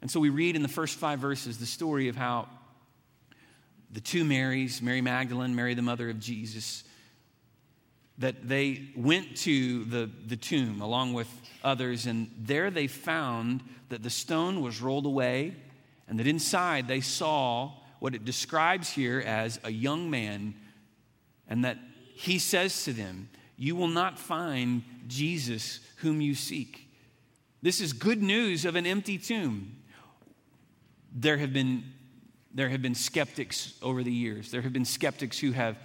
And 0.00 0.10
so 0.10 0.18
we 0.18 0.30
read 0.30 0.56
in 0.56 0.62
the 0.62 0.68
first 0.68 0.96
five 0.96 1.18
verses 1.18 1.58
the 1.58 1.66
story 1.66 2.08
of 2.08 2.16
how 2.16 2.48
the 3.92 4.00
two 4.00 4.24
Marys, 4.24 4.80
Mary 4.80 5.02
Magdalene, 5.02 5.54
Mary 5.54 5.74
the 5.74 5.82
mother 5.82 6.08
of 6.08 6.20
Jesus, 6.20 6.84
that 8.18 8.48
they 8.48 8.88
went 8.94 9.36
to 9.38 9.84
the, 9.84 10.10
the 10.26 10.36
tomb 10.36 10.80
along 10.80 11.14
with 11.14 11.28
others, 11.64 12.06
and 12.06 12.30
there 12.38 12.70
they 12.70 12.86
found 12.86 13.62
that 13.88 14.02
the 14.02 14.10
stone 14.10 14.60
was 14.60 14.80
rolled 14.80 15.06
away, 15.06 15.54
and 16.08 16.18
that 16.18 16.26
inside 16.26 16.86
they 16.86 17.00
saw 17.00 17.72
what 17.98 18.14
it 18.14 18.24
describes 18.24 18.90
here 18.90 19.20
as 19.20 19.58
a 19.64 19.70
young 19.70 20.08
man, 20.08 20.54
and 21.48 21.64
that 21.64 21.78
he 22.14 22.38
says 22.38 22.84
to 22.84 22.92
them, 22.92 23.28
You 23.60 23.76
will 23.76 23.88
not 23.88 24.18
find 24.18 24.82
Jesus 25.06 25.80
whom 25.96 26.22
you 26.22 26.34
seek. 26.34 26.88
This 27.60 27.82
is 27.82 27.92
good 27.92 28.22
news 28.22 28.64
of 28.64 28.74
an 28.74 28.86
empty 28.86 29.18
tomb. 29.18 29.76
There 31.14 31.36
have 31.36 31.52
been 31.52 31.84
there 32.54 32.70
have 32.70 32.80
been 32.80 32.94
skeptics 32.94 33.74
over 33.82 34.02
the 34.02 34.10
years. 34.10 34.50
There 34.50 34.62
have 34.62 34.72
been 34.72 34.86
skeptics 34.86 35.38
who 35.38 35.52
have 35.52 35.76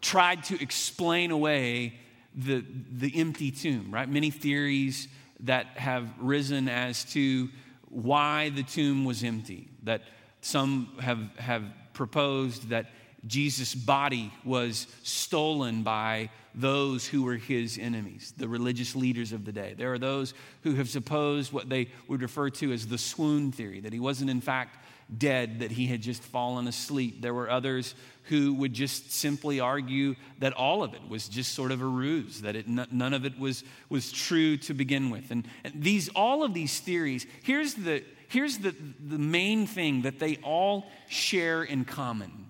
tried 0.00 0.44
to 0.44 0.60
explain 0.62 1.30
away 1.30 2.00
the, 2.34 2.64
the 2.90 3.12
empty 3.20 3.50
tomb, 3.50 3.90
right? 3.92 4.08
Many 4.08 4.30
theories 4.30 5.06
that 5.40 5.66
have 5.76 6.08
risen 6.18 6.68
as 6.68 7.04
to 7.12 7.50
why 7.90 8.48
the 8.48 8.62
tomb 8.62 9.04
was 9.04 9.22
empty. 9.22 9.68
That 9.84 10.02
some 10.40 10.96
have, 11.00 11.20
have 11.36 11.64
proposed 11.92 12.70
that 12.70 12.86
Jesus' 13.26 13.74
body 13.74 14.32
was 14.44 14.86
stolen 15.02 15.82
by 15.82 16.30
those 16.54 17.06
who 17.06 17.24
were 17.24 17.36
his 17.36 17.78
enemies, 17.78 18.32
the 18.36 18.48
religious 18.48 18.94
leaders 18.94 19.32
of 19.32 19.44
the 19.44 19.52
day. 19.52 19.74
There 19.76 19.92
are 19.92 19.98
those 19.98 20.34
who 20.62 20.74
have 20.74 20.88
supposed 20.88 21.52
what 21.52 21.68
they 21.68 21.88
would 22.06 22.22
refer 22.22 22.50
to 22.50 22.72
as 22.72 22.86
the 22.86 22.98
swoon 22.98 23.50
theory, 23.50 23.80
that 23.80 23.92
he 23.92 24.00
wasn't, 24.00 24.30
in 24.30 24.40
fact, 24.40 24.78
dead, 25.16 25.60
that 25.60 25.70
he 25.70 25.86
had 25.86 26.00
just 26.00 26.22
fallen 26.22 26.68
asleep. 26.68 27.20
There 27.20 27.34
were 27.34 27.50
others 27.50 27.94
who 28.24 28.54
would 28.54 28.72
just 28.72 29.12
simply 29.12 29.60
argue 29.60 30.14
that 30.38 30.52
all 30.52 30.82
of 30.82 30.94
it 30.94 31.08
was 31.08 31.28
just 31.28 31.54
sort 31.54 31.72
of 31.72 31.82
a 31.82 31.86
ruse, 31.86 32.42
that 32.42 32.56
it, 32.56 32.68
none 32.68 33.12
of 33.12 33.24
it 33.24 33.38
was, 33.38 33.64
was 33.88 34.12
true 34.12 34.56
to 34.58 34.74
begin 34.74 35.10
with. 35.10 35.30
And, 35.30 35.46
and 35.64 35.82
these, 35.82 36.08
all 36.10 36.42
of 36.42 36.54
these 36.54 36.78
theories, 36.78 37.26
here's, 37.42 37.74
the, 37.74 38.02
here's 38.28 38.58
the, 38.58 38.74
the 39.00 39.18
main 39.18 39.66
thing 39.66 40.02
that 40.02 40.18
they 40.18 40.36
all 40.36 40.86
share 41.08 41.62
in 41.62 41.84
common 41.84 42.44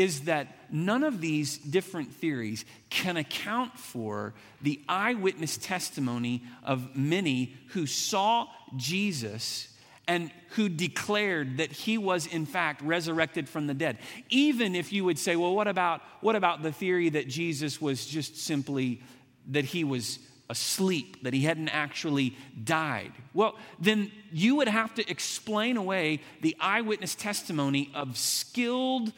is 0.00 0.22
that 0.22 0.48
none 0.70 1.04
of 1.04 1.20
these 1.20 1.58
different 1.58 2.12
theories 2.12 2.64
can 2.88 3.16
account 3.16 3.78
for 3.78 4.32
the 4.62 4.80
eyewitness 4.88 5.56
testimony 5.56 6.42
of 6.64 6.96
many 6.96 7.54
who 7.68 7.86
saw 7.86 8.46
Jesus 8.76 9.68
and 10.08 10.30
who 10.50 10.68
declared 10.68 11.58
that 11.58 11.70
he 11.70 11.98
was 11.98 12.26
in 12.26 12.46
fact 12.46 12.82
resurrected 12.82 13.48
from 13.48 13.66
the 13.66 13.74
dead. 13.74 13.98
Even 14.30 14.74
if 14.74 14.92
you 14.92 15.04
would 15.04 15.18
say, 15.18 15.36
well, 15.36 15.54
what 15.54 15.68
about, 15.68 16.00
what 16.20 16.34
about 16.34 16.62
the 16.62 16.72
theory 16.72 17.10
that 17.10 17.28
Jesus 17.28 17.80
was 17.80 18.06
just 18.06 18.36
simply 18.36 19.02
that 19.48 19.64
he 19.64 19.84
was 19.84 20.18
asleep, 20.48 21.22
that 21.22 21.32
he 21.32 21.42
hadn't 21.42 21.68
actually 21.68 22.36
died? 22.64 23.12
Well, 23.34 23.54
then 23.78 24.10
you 24.32 24.56
would 24.56 24.68
have 24.68 24.94
to 24.94 25.08
explain 25.08 25.76
away 25.76 26.22
the 26.40 26.56
eyewitness 26.58 27.14
testimony 27.14 27.90
of 27.94 28.16
skilled, 28.18 29.12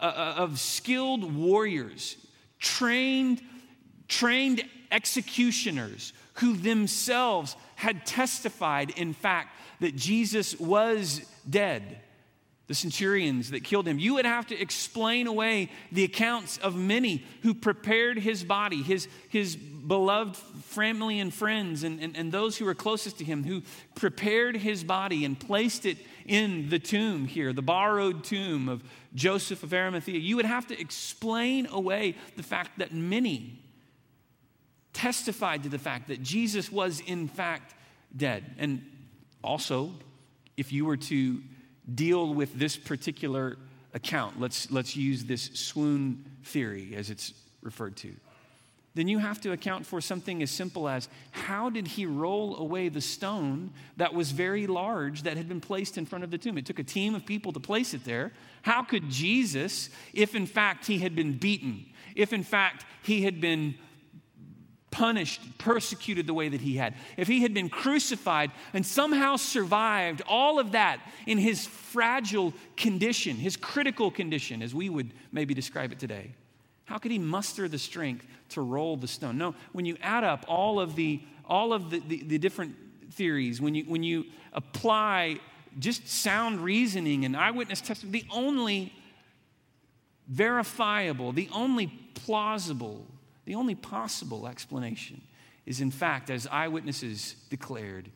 uh 0.00 0.34
of 0.36 0.58
skilled 0.58 1.34
warriors, 1.34 2.16
trained, 2.58 3.42
trained 4.08 4.62
executioners 4.90 6.12
who 6.34 6.56
themselves 6.56 7.56
had 7.74 8.06
testified, 8.06 8.90
in 8.90 9.12
fact, 9.12 9.54
that 9.80 9.96
Jesus 9.96 10.58
was 10.58 11.20
dead, 11.48 12.00
the 12.68 12.74
centurions 12.74 13.50
that 13.50 13.64
killed 13.64 13.88
him. 13.88 13.98
You 13.98 14.14
would 14.14 14.26
have 14.26 14.46
to 14.48 14.60
explain 14.60 15.26
away 15.26 15.70
the 15.90 16.04
accounts 16.04 16.58
of 16.58 16.76
many 16.76 17.24
who 17.42 17.54
prepared 17.54 18.18
his 18.18 18.44
body, 18.44 18.82
his, 18.82 19.08
his 19.30 19.56
beloved 19.56 20.36
family 20.36 21.18
and 21.18 21.32
friends, 21.32 21.82
and, 21.82 21.98
and, 21.98 22.14
and 22.14 22.30
those 22.30 22.58
who 22.58 22.66
were 22.66 22.74
closest 22.74 23.18
to 23.18 23.24
him, 23.24 23.42
who 23.42 23.62
prepared 23.94 24.54
his 24.54 24.84
body 24.84 25.24
and 25.24 25.40
placed 25.40 25.86
it 25.86 25.96
in 26.26 26.68
the 26.68 26.78
tomb 26.78 27.24
here, 27.24 27.54
the 27.54 27.62
borrowed 27.62 28.22
tomb 28.22 28.68
of 28.68 28.84
Joseph 29.14 29.62
of 29.62 29.72
Arimathea. 29.72 30.18
You 30.18 30.36
would 30.36 30.44
have 30.44 30.66
to 30.66 30.78
explain 30.78 31.66
away 31.68 32.16
the 32.36 32.42
fact 32.42 32.78
that 32.80 32.92
many 32.92 33.62
testified 34.92 35.62
to 35.62 35.70
the 35.70 35.78
fact 35.78 36.08
that 36.08 36.22
Jesus 36.22 36.70
was, 36.70 37.00
in 37.00 37.28
fact, 37.28 37.74
dead. 38.14 38.44
And 38.58 38.84
also, 39.42 39.92
if 40.58 40.70
you 40.70 40.84
were 40.84 40.98
to 40.98 41.40
deal 41.94 42.34
with 42.34 42.58
this 42.58 42.76
particular 42.76 43.56
account, 43.94 44.40
let's, 44.40 44.70
let's 44.70 44.96
use 44.96 45.24
this 45.24 45.50
swoon 45.54 46.24
theory 46.44 46.94
as 46.94 47.10
it's 47.10 47.32
referred 47.62 47.96
to, 47.96 48.14
then 48.94 49.06
you 49.06 49.18
have 49.18 49.40
to 49.40 49.52
account 49.52 49.86
for 49.86 50.00
something 50.00 50.42
as 50.42 50.50
simple 50.50 50.88
as 50.88 51.08
how 51.30 51.70
did 51.70 51.86
he 51.86 52.04
roll 52.04 52.56
away 52.56 52.88
the 52.88 53.00
stone 53.00 53.70
that 53.96 54.12
was 54.12 54.32
very 54.32 54.66
large 54.66 55.22
that 55.22 55.36
had 55.36 55.48
been 55.48 55.60
placed 55.60 55.96
in 55.96 56.04
front 56.04 56.24
of 56.24 56.30
the 56.30 56.38
tomb? 56.38 56.58
It 56.58 56.66
took 56.66 56.80
a 56.80 56.84
team 56.84 57.14
of 57.14 57.24
people 57.24 57.52
to 57.52 57.60
place 57.60 57.94
it 57.94 58.04
there. 58.04 58.32
How 58.62 58.82
could 58.82 59.08
Jesus, 59.08 59.90
if 60.12 60.34
in 60.34 60.46
fact 60.46 60.86
he 60.86 60.98
had 60.98 61.14
been 61.14 61.38
beaten, 61.38 61.86
if 62.16 62.32
in 62.32 62.42
fact 62.42 62.84
he 63.02 63.22
had 63.22 63.40
been 63.40 63.76
punished, 64.98 65.40
persecuted 65.58 66.26
the 66.26 66.34
way 66.34 66.48
that 66.48 66.60
he 66.60 66.76
had, 66.76 66.92
if 67.16 67.28
he 67.28 67.42
had 67.42 67.54
been 67.54 67.68
crucified 67.68 68.50
and 68.74 68.84
somehow 68.84 69.36
survived 69.36 70.22
all 70.26 70.58
of 70.58 70.72
that 70.72 70.98
in 71.24 71.38
his 71.38 71.64
fragile 71.66 72.52
condition, 72.76 73.36
his 73.36 73.56
critical 73.56 74.10
condition, 74.10 74.60
as 74.60 74.74
we 74.74 74.88
would 74.88 75.12
maybe 75.30 75.54
describe 75.54 75.92
it 75.92 76.00
today, 76.00 76.32
how 76.86 76.98
could 76.98 77.12
he 77.12 77.18
muster 77.18 77.68
the 77.68 77.78
strength 77.78 78.26
to 78.48 78.60
roll 78.60 78.96
the 78.96 79.06
stone? 79.06 79.38
No, 79.38 79.54
when 79.70 79.84
you 79.84 79.96
add 80.02 80.24
up 80.24 80.44
all 80.48 80.80
of 80.80 80.96
the, 80.96 81.20
all 81.44 81.72
of 81.72 81.90
the, 81.90 82.00
the, 82.00 82.24
the 82.24 82.38
different 82.38 82.74
theories, 83.12 83.60
when 83.60 83.76
you, 83.76 83.84
when 83.84 84.02
you 84.02 84.24
apply 84.52 85.38
just 85.78 86.08
sound 86.08 86.60
reasoning 86.60 87.24
and 87.24 87.36
eyewitness 87.36 87.80
testimony, 87.80 88.22
the 88.22 88.26
only 88.32 88.92
verifiable, 90.26 91.30
the 91.30 91.48
only 91.52 91.86
plausible 92.14 93.06
the 93.48 93.54
only 93.54 93.74
possible 93.74 94.46
explanation 94.46 95.22
is, 95.64 95.80
in 95.80 95.90
fact, 95.90 96.28
as 96.28 96.46
eyewitnesses 96.48 97.34
declared, 97.48 98.10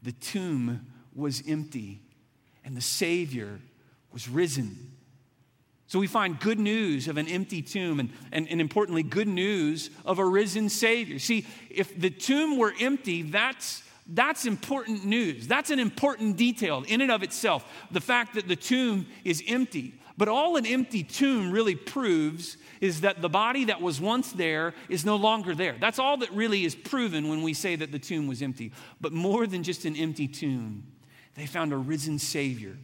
the 0.00 0.12
tomb 0.12 0.86
was 1.12 1.42
empty 1.48 2.00
and 2.64 2.76
the 2.76 2.80
Savior 2.80 3.58
was 4.12 4.28
risen. 4.28 4.92
So 5.88 5.98
we 5.98 6.06
find 6.06 6.38
good 6.38 6.60
news 6.60 7.08
of 7.08 7.16
an 7.16 7.26
empty 7.26 7.62
tomb 7.62 7.98
and, 7.98 8.10
and, 8.30 8.46
and, 8.48 8.60
importantly, 8.60 9.02
good 9.02 9.26
news 9.26 9.90
of 10.04 10.20
a 10.20 10.24
risen 10.24 10.68
Savior. 10.68 11.18
See, 11.18 11.48
if 11.68 12.00
the 12.00 12.10
tomb 12.10 12.56
were 12.56 12.72
empty, 12.80 13.22
that's, 13.22 13.82
that's 14.06 14.46
important 14.46 15.04
news. 15.04 15.48
That's 15.48 15.70
an 15.70 15.80
important 15.80 16.36
detail 16.36 16.84
in 16.86 17.00
and 17.00 17.10
of 17.10 17.24
itself. 17.24 17.64
The 17.90 18.00
fact 18.00 18.36
that 18.36 18.46
the 18.46 18.54
tomb 18.54 19.08
is 19.24 19.42
empty. 19.48 19.94
But 20.20 20.28
all 20.28 20.56
an 20.56 20.66
empty 20.66 21.02
tomb 21.02 21.50
really 21.50 21.74
proves 21.74 22.58
is 22.82 23.00
that 23.00 23.22
the 23.22 23.30
body 23.30 23.64
that 23.64 23.80
was 23.80 24.02
once 24.02 24.32
there 24.32 24.74
is 24.90 25.02
no 25.02 25.16
longer 25.16 25.54
there. 25.54 25.76
That's 25.80 25.98
all 25.98 26.18
that 26.18 26.30
really 26.32 26.66
is 26.66 26.74
proven 26.74 27.30
when 27.30 27.40
we 27.40 27.54
say 27.54 27.74
that 27.76 27.90
the 27.90 27.98
tomb 27.98 28.26
was 28.26 28.42
empty. 28.42 28.70
But 29.00 29.14
more 29.14 29.46
than 29.46 29.62
just 29.62 29.86
an 29.86 29.96
empty 29.96 30.28
tomb, 30.28 30.84
They 31.36 31.46
found 31.46 31.72
a 31.72 31.78
risen 31.78 32.18
Savior. 32.18 32.76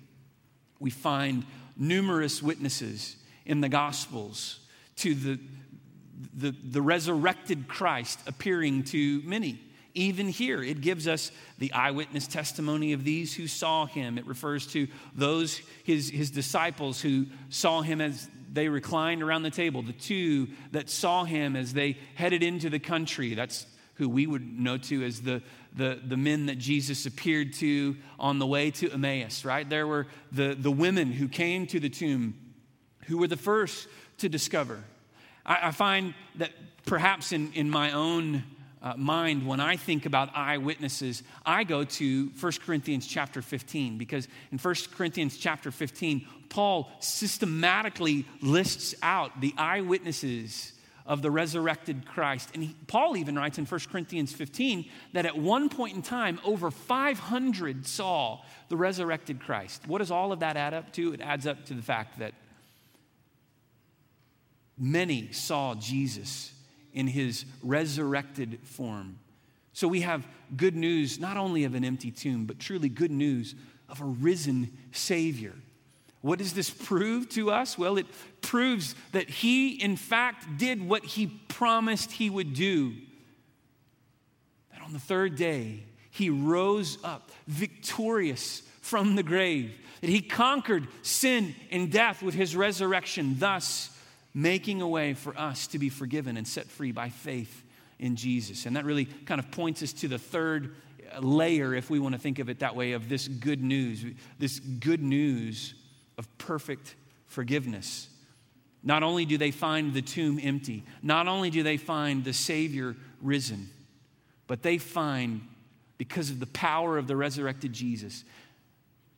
We 0.80 0.88
find 0.88 1.44
numerous 1.76 2.42
witnesses 2.42 3.16
in 3.44 3.60
the 3.60 3.68
Gospels 3.68 4.60
to 4.96 5.14
the, 5.14 5.38
the, 6.32 6.54
the 6.64 6.80
resurrected 6.80 7.68
Christ 7.68 8.18
appearing 8.26 8.84
to 8.84 9.20
many. 9.26 9.60
Even 9.96 10.28
here, 10.28 10.62
it 10.62 10.82
gives 10.82 11.08
us 11.08 11.32
the 11.58 11.72
eyewitness 11.72 12.26
testimony 12.26 12.92
of 12.92 13.02
these 13.02 13.34
who 13.34 13.46
saw 13.46 13.86
him. 13.86 14.18
It 14.18 14.26
refers 14.26 14.66
to 14.68 14.86
those, 15.14 15.58
his, 15.84 16.10
his 16.10 16.30
disciples, 16.30 17.00
who 17.00 17.24
saw 17.48 17.80
him 17.80 18.02
as 18.02 18.28
they 18.52 18.68
reclined 18.68 19.22
around 19.22 19.42
the 19.42 19.50
table, 19.50 19.80
the 19.80 19.92
two 19.94 20.48
that 20.72 20.90
saw 20.90 21.24
him 21.24 21.56
as 21.56 21.72
they 21.72 21.96
headed 22.14 22.42
into 22.42 22.68
the 22.68 22.78
country. 22.78 23.32
That's 23.32 23.66
who 23.94 24.10
we 24.10 24.26
would 24.26 24.46
know 24.46 24.76
to 24.76 25.02
as 25.02 25.22
the, 25.22 25.42
the, 25.74 25.98
the 26.06 26.18
men 26.18 26.46
that 26.46 26.58
Jesus 26.58 27.06
appeared 27.06 27.54
to 27.54 27.96
on 28.20 28.38
the 28.38 28.46
way 28.46 28.70
to 28.72 28.90
Emmaus, 28.90 29.46
right? 29.46 29.66
There 29.66 29.86
were 29.86 30.08
the, 30.30 30.54
the 30.54 30.70
women 30.70 31.10
who 31.10 31.26
came 31.26 31.66
to 31.68 31.80
the 31.80 31.88
tomb 31.88 32.34
who 33.06 33.16
were 33.16 33.28
the 33.28 33.36
first 33.38 33.88
to 34.18 34.28
discover. 34.28 34.84
I, 35.46 35.68
I 35.68 35.70
find 35.70 36.12
that 36.34 36.50
perhaps 36.84 37.32
in, 37.32 37.54
in 37.54 37.70
my 37.70 37.92
own 37.92 38.44
uh, 38.82 38.94
mind 38.96 39.46
when 39.46 39.60
I 39.60 39.76
think 39.76 40.06
about 40.06 40.36
eyewitnesses, 40.36 41.22
I 41.44 41.64
go 41.64 41.84
to 41.84 42.30
1 42.38 42.52
Corinthians 42.64 43.06
chapter 43.06 43.42
15 43.42 43.98
because 43.98 44.28
in 44.52 44.58
1 44.58 44.74
Corinthians 44.94 45.36
chapter 45.36 45.70
15, 45.70 46.26
Paul 46.48 46.90
systematically 47.00 48.26
lists 48.40 48.94
out 49.02 49.40
the 49.40 49.54
eyewitnesses 49.56 50.72
of 51.06 51.22
the 51.22 51.30
resurrected 51.30 52.06
Christ. 52.06 52.50
And 52.52 52.64
he, 52.64 52.76
Paul 52.86 53.16
even 53.16 53.36
writes 53.36 53.58
in 53.58 53.64
1 53.64 53.80
Corinthians 53.90 54.32
15 54.32 54.84
that 55.12 55.24
at 55.24 55.38
one 55.38 55.68
point 55.68 55.94
in 55.96 56.02
time, 56.02 56.40
over 56.44 56.70
500 56.70 57.86
saw 57.86 58.40
the 58.68 58.76
resurrected 58.76 59.40
Christ. 59.40 59.86
What 59.86 59.98
does 59.98 60.10
all 60.10 60.32
of 60.32 60.40
that 60.40 60.56
add 60.56 60.74
up 60.74 60.92
to? 60.94 61.12
It 61.12 61.20
adds 61.20 61.46
up 61.46 61.64
to 61.66 61.74
the 61.74 61.82
fact 61.82 62.18
that 62.18 62.34
many 64.76 65.32
saw 65.32 65.74
Jesus 65.74 66.52
in 66.96 67.06
his 67.06 67.44
resurrected 67.62 68.58
form. 68.64 69.18
So 69.72 69.86
we 69.86 70.00
have 70.00 70.26
good 70.56 70.74
news, 70.74 71.20
not 71.20 71.36
only 71.36 71.64
of 71.64 71.74
an 71.74 71.84
empty 71.84 72.10
tomb, 72.10 72.46
but 72.46 72.58
truly 72.58 72.88
good 72.88 73.10
news 73.10 73.54
of 73.88 74.00
a 74.00 74.04
risen 74.04 74.76
Savior. 74.90 75.52
What 76.22 76.38
does 76.38 76.54
this 76.54 76.70
prove 76.70 77.28
to 77.30 77.52
us? 77.52 77.78
Well, 77.78 77.98
it 77.98 78.06
proves 78.40 78.94
that 79.12 79.28
he, 79.28 79.72
in 79.74 79.96
fact, 79.96 80.56
did 80.56 80.88
what 80.88 81.04
he 81.04 81.26
promised 81.26 82.10
he 82.10 82.30
would 82.30 82.54
do. 82.54 82.94
That 84.72 84.82
on 84.82 84.94
the 84.94 84.98
third 84.98 85.36
day, 85.36 85.84
he 86.10 86.30
rose 86.30 86.96
up 87.04 87.30
victorious 87.46 88.62
from 88.80 89.16
the 89.16 89.22
grave, 89.22 89.78
that 90.00 90.08
he 90.08 90.22
conquered 90.22 90.88
sin 91.02 91.54
and 91.70 91.92
death 91.92 92.22
with 92.22 92.34
his 92.34 92.56
resurrection, 92.56 93.36
thus 93.38 93.90
making 94.36 94.82
a 94.82 94.86
way 94.86 95.14
for 95.14 95.36
us 95.38 95.66
to 95.68 95.78
be 95.78 95.88
forgiven 95.88 96.36
and 96.36 96.46
set 96.46 96.66
free 96.66 96.92
by 96.92 97.08
faith 97.08 97.64
in 97.98 98.16
Jesus. 98.16 98.66
And 98.66 98.76
that 98.76 98.84
really 98.84 99.06
kind 99.06 99.38
of 99.38 99.50
points 99.50 99.82
us 99.82 99.94
to 99.94 100.08
the 100.08 100.18
third 100.18 100.76
layer, 101.18 101.74
if 101.74 101.88
we 101.88 101.98
want 101.98 102.14
to 102.14 102.20
think 102.20 102.38
of 102.38 102.50
it 102.50 102.58
that 102.58 102.76
way, 102.76 102.92
of 102.92 103.08
this 103.08 103.28
good 103.28 103.62
news. 103.62 104.04
This 104.38 104.58
good 104.60 105.00
news 105.00 105.72
of 106.18 106.28
perfect 106.36 106.96
forgiveness. 107.24 108.10
Not 108.82 109.02
only 109.02 109.24
do 109.24 109.38
they 109.38 109.50
find 109.50 109.94
the 109.94 110.02
tomb 110.02 110.38
empty, 110.42 110.84
not 111.02 111.28
only 111.28 111.48
do 111.48 111.62
they 111.62 111.78
find 111.78 112.22
the 112.22 112.34
Savior 112.34 112.94
risen, 113.22 113.70
but 114.46 114.62
they 114.62 114.76
find, 114.76 115.40
because 115.96 116.28
of 116.28 116.40
the 116.40 116.46
power 116.46 116.98
of 116.98 117.06
the 117.06 117.16
resurrected 117.16 117.72
Jesus, 117.72 118.22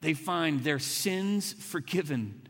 they 0.01 0.15
find 0.15 0.63
their 0.63 0.79
sins 0.79 1.55
forgiven, 1.55 2.41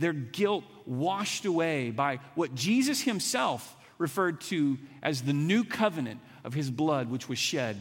their 0.00 0.12
guilt 0.12 0.64
washed 0.86 1.44
away 1.44 1.90
by 1.90 2.18
what 2.34 2.54
Jesus 2.54 3.02
himself 3.02 3.76
referred 3.98 4.40
to 4.40 4.78
as 5.02 5.22
the 5.22 5.34
new 5.34 5.62
covenant 5.62 6.20
of 6.42 6.54
his 6.54 6.70
blood, 6.70 7.10
which 7.10 7.28
was 7.28 7.38
shed 7.38 7.76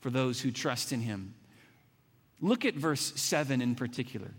for 0.00 0.10
those 0.10 0.40
who 0.40 0.50
trust 0.50 0.92
in 0.92 1.00
him. 1.00 1.34
Look 2.40 2.64
at 2.64 2.74
verse 2.74 3.12
7 3.20 3.60
in 3.60 3.74
particular. 3.74 4.30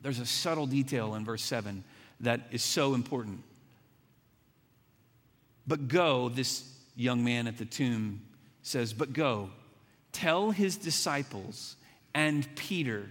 There's 0.00 0.20
a 0.20 0.26
subtle 0.26 0.66
detail 0.66 1.14
in 1.14 1.24
verse 1.24 1.42
7 1.42 1.84
that 2.20 2.40
is 2.50 2.62
so 2.62 2.94
important. 2.94 3.42
But 5.66 5.88
go, 5.88 6.28
this 6.28 6.68
young 6.96 7.22
man 7.24 7.46
at 7.46 7.58
the 7.58 7.64
tomb 7.64 8.22
says, 8.62 8.92
But 8.92 9.12
go, 9.12 9.50
tell 10.12 10.50
his 10.50 10.76
disciples 10.76 11.76
and 12.14 12.46
Peter 12.56 13.10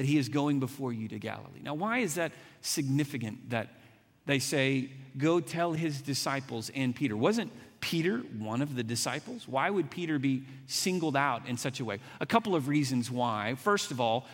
that 0.00 0.06
he 0.06 0.16
is 0.16 0.30
going 0.30 0.60
before 0.60 0.94
you 0.94 1.08
to 1.08 1.18
Galilee. 1.18 1.60
Now, 1.62 1.74
why 1.74 1.98
is 1.98 2.14
that 2.14 2.32
significant 2.62 3.50
that 3.50 3.68
they 4.24 4.38
say, 4.38 4.88
Go 5.18 5.40
tell 5.40 5.74
his 5.74 6.00
disciples 6.00 6.70
and 6.74 6.96
Peter? 6.96 7.14
Wasn't 7.14 7.52
Peter 7.82 8.20
one 8.38 8.62
of 8.62 8.74
the 8.74 8.82
disciples? 8.82 9.46
Why 9.46 9.68
would 9.68 9.90
Peter 9.90 10.18
be 10.18 10.44
singled 10.66 11.16
out 11.16 11.46
in 11.46 11.58
such 11.58 11.80
a 11.80 11.84
way? 11.84 11.98
A 12.18 12.24
couple 12.24 12.56
of 12.56 12.66
reasons 12.66 13.10
why. 13.10 13.56
First 13.56 13.90
of 13.90 14.00
all, 14.00 14.24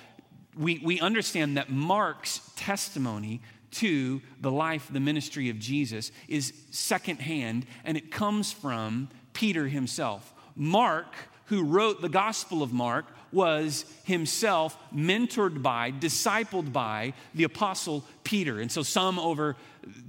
we, 0.57 0.79
we 0.85 1.01
understand 1.01 1.57
that 1.57 1.69
Mark's 1.69 2.49
testimony 2.55 3.41
to 3.73 4.23
the 4.41 4.53
life, 4.53 4.89
the 4.93 5.01
ministry 5.01 5.49
of 5.51 5.59
Jesus 5.59 6.13
is 6.29 6.53
secondhand, 6.71 7.67
and 7.85 7.97
it 7.97 8.13
comes 8.13 8.53
from 8.53 9.09
Peter 9.33 9.67
himself. 9.67 10.33
Mark, 10.55 11.13
who 11.47 11.65
wrote 11.65 12.03
the 12.03 12.09
Gospel 12.09 12.63
of 12.63 12.73
Mark, 12.73 13.07
was 13.33 13.85
himself 14.05 14.77
mentored 14.95 15.63
by, 15.63 15.91
discipled 15.91 16.73
by 16.73 17.13
the 17.35 17.45
Apostle 17.45 18.05
Peter. 18.25 18.61
And 18.61 18.71
so 18.71 18.83
some 18.83 19.19
over 19.19 19.57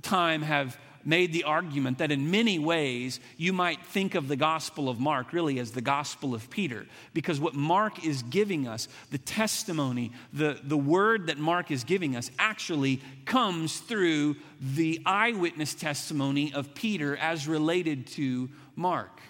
time 0.02 0.42
have 0.42 0.78
made 1.08 1.32
the 1.32 1.46
argument 1.46 2.00
that 2.00 2.12
in 2.12 2.30
many 2.30 2.60
ways 2.60 3.22
you 3.38 3.54
might 3.54 3.84
think 3.86 4.14
of 4.14 4.28
the 4.28 4.36
Gospel 4.36 4.90
of 4.90 5.00
Mark 5.00 5.32
really 5.32 5.58
as 5.58 5.72
the 5.72 5.82
Gospel 5.82 6.36
of 6.36 6.50
Peter, 6.50 6.86
because 7.14 7.40
what 7.40 7.54
Mark 7.54 8.06
is 8.06 8.24
giving 8.24 8.68
us, 8.68 8.90
the 9.10 9.18
testimony, 9.18 10.12
the, 10.34 10.60
the 10.64 10.78
word 10.78 11.28
that 11.28 11.38
Mark 11.38 11.72
is 11.72 11.86
giving 11.86 12.18
us, 12.18 12.30
actually 12.38 13.02
comes 13.24 13.80
through 13.80 14.36
the 14.60 15.02
eyewitness 15.06 15.74
testimony 15.74 16.54
of 16.54 16.76
Peter 16.76 17.16
as 17.16 17.48
related 17.48 18.06
to 18.08 18.50
Mark. 18.76 19.22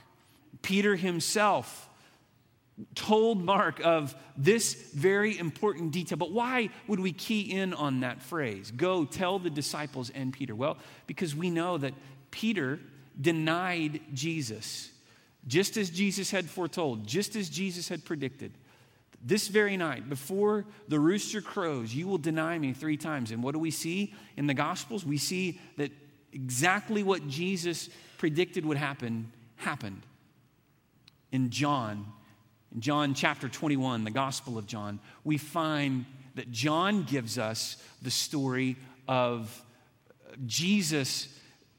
Peter 0.64 0.96
himself 0.96 1.87
told 2.94 3.44
Mark 3.44 3.80
of 3.84 4.16
this 4.36 4.74
very 4.94 5.38
important 5.38 5.92
detail. 5.92 6.18
But 6.18 6.32
why 6.32 6.70
would 6.88 7.00
we 7.00 7.12
key 7.12 7.42
in 7.42 7.74
on 7.74 8.02
that 8.02 8.22
phrase? 8.22 8.72
Go 8.72 9.04
tell 9.06 9.40
the 9.40 9.50
disciples 9.50 10.12
and 10.12 10.32
Peter. 10.32 10.56
Well, 10.56 10.78
because 11.08 11.36
we 11.36 11.50
know 11.50 11.78
that 11.80 11.94
Peter 12.30 12.80
denied 13.20 14.02
Jesus, 14.14 14.92
just 15.48 15.76
as 15.78 15.90
Jesus 15.90 16.30
had 16.30 16.46
foretold, 16.50 17.08
just 17.08 17.36
as 17.36 17.50
Jesus 17.50 17.90
had 17.90 18.06
predicted. 18.06 18.52
This 19.24 19.48
very 19.48 19.76
night, 19.76 20.08
before 20.08 20.66
the 20.88 21.00
rooster 21.00 21.42
crows, 21.42 21.94
you 21.96 22.08
will 22.08 22.20
deny 22.20 22.60
me 22.60 22.74
three 22.74 22.98
times. 22.98 23.32
And 23.32 23.42
what 23.42 23.54
do 23.54 23.60
we 23.60 23.72
see 23.72 24.14
in 24.36 24.46
the 24.46 24.54
Gospels? 24.54 25.04
We 25.04 25.18
see 25.18 25.60
that 25.78 25.92
exactly 26.32 27.02
what 27.02 27.28
Jesus 27.28 27.90
predicted 28.20 28.64
would 28.66 28.78
happen 28.78 29.32
happened. 29.56 30.04
In 31.32 31.50
John 31.50 32.06
John 32.80 33.14
chapter 33.14 33.50
21, 33.50 34.04
the 34.04 34.12
Gospel 34.12 34.58
of 34.58 34.68
John, 34.68 35.00
we 35.24 35.38
find 35.38 36.06
that 36.36 36.52
John 36.52 37.04
gives 37.04 37.38
us 37.38 37.78
the 38.02 38.12
story 38.12 38.78
of 39.08 39.64
Jesus 40.46 41.28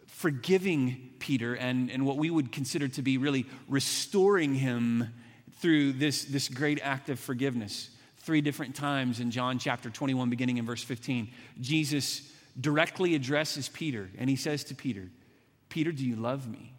forgiving 0.06 1.10
Peter 1.20 1.54
and, 1.54 1.90
and 1.90 2.04
what 2.04 2.16
we 2.16 2.30
would 2.30 2.50
consider 2.50 2.88
to 2.88 3.02
be 3.02 3.18
really 3.18 3.46
restoring 3.68 4.54
him 4.54 5.12
through 5.60 5.92
this, 5.92 6.24
this 6.24 6.48
great 6.48 6.80
act 6.82 7.08
of 7.08 7.20
forgiveness. 7.20 7.90
Three 8.18 8.40
different 8.40 8.74
times 8.74 9.20
in 9.20 9.30
John 9.30 9.58
chapter 9.58 9.90
21, 9.90 10.28
beginning 10.28 10.56
in 10.56 10.66
verse 10.66 10.82
15, 10.82 11.30
Jesus 11.60 12.32
directly 12.60 13.14
addresses 13.14 13.68
Peter 13.68 14.10
and 14.18 14.28
he 14.28 14.36
says 14.36 14.64
to 14.64 14.74
Peter, 14.74 15.08
Peter, 15.68 15.92
do 15.92 16.04
you 16.04 16.16
love 16.16 16.48
me? 16.48 16.72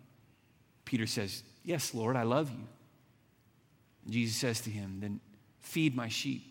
Peter 0.84 1.08
says, 1.08 1.44
Yes, 1.64 1.94
Lord, 1.94 2.16
I 2.16 2.24
love 2.24 2.50
you. 2.50 2.68
Jesus 4.08 4.36
says 4.38 4.62
to 4.62 4.70
him, 4.70 5.00
Then 5.00 5.20
feed 5.62 5.96
my 5.96 6.08
sheep, 6.08 6.44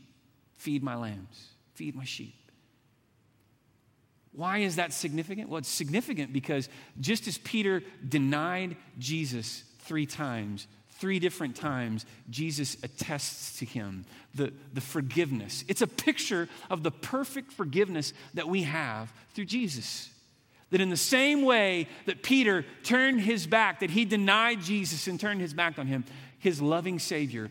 feed 0.57 0.83
my 0.83 0.97
lambs, 0.97 1.49
feed 1.75 1.95
my 1.95 2.05
sheep. 2.05 2.35
Why 4.33 4.59
is 4.59 4.77
that 4.77 4.93
significant? 4.93 5.49
Well, 5.49 5.59
it's 5.59 5.69
significant 5.69 6.33
because 6.33 6.69
just 7.01 7.27
as 7.27 7.39
Peter 7.39 7.83
denied 8.09 8.77
Jesus 8.99 9.65
three 9.81 10.07
times, 10.07 10.69
three 10.99 11.19
different 11.19 11.57
times, 11.57 12.07
Jesus 12.31 12.77
attests 12.83 13.59
to 13.59 13.65
him 13.65 14.05
the, 14.35 14.53
the 14.75 14.81
forgiveness. 14.81 15.65
It's 15.67 15.83
a 15.83 15.87
picture 15.87 16.49
of 16.71 16.83
the 16.83 16.91
perfect 16.91 17.53
forgiveness 17.53 18.13
that 18.35 18.49
we 18.49 18.63
have 18.63 19.13
through 19.35 19.47
Jesus. 19.47 20.11
That 20.71 20.81
in 20.81 20.91
the 20.91 20.97
same 20.97 21.43
way 21.43 21.89
that 22.07 22.23
Peter 22.23 22.65
turned 22.83 23.23
his 23.23 23.47
back, 23.47 23.81
that 23.81 23.91
he 23.91 24.05
denied 24.05 24.61
Jesus 24.61 25.09
and 25.09 25.19
turned 25.19 25.41
his 25.41 25.55
back 25.55 25.79
on 25.79 25.87
him, 25.87 26.05
his 26.39 26.61
loving 26.61 26.99
Savior 26.99 27.51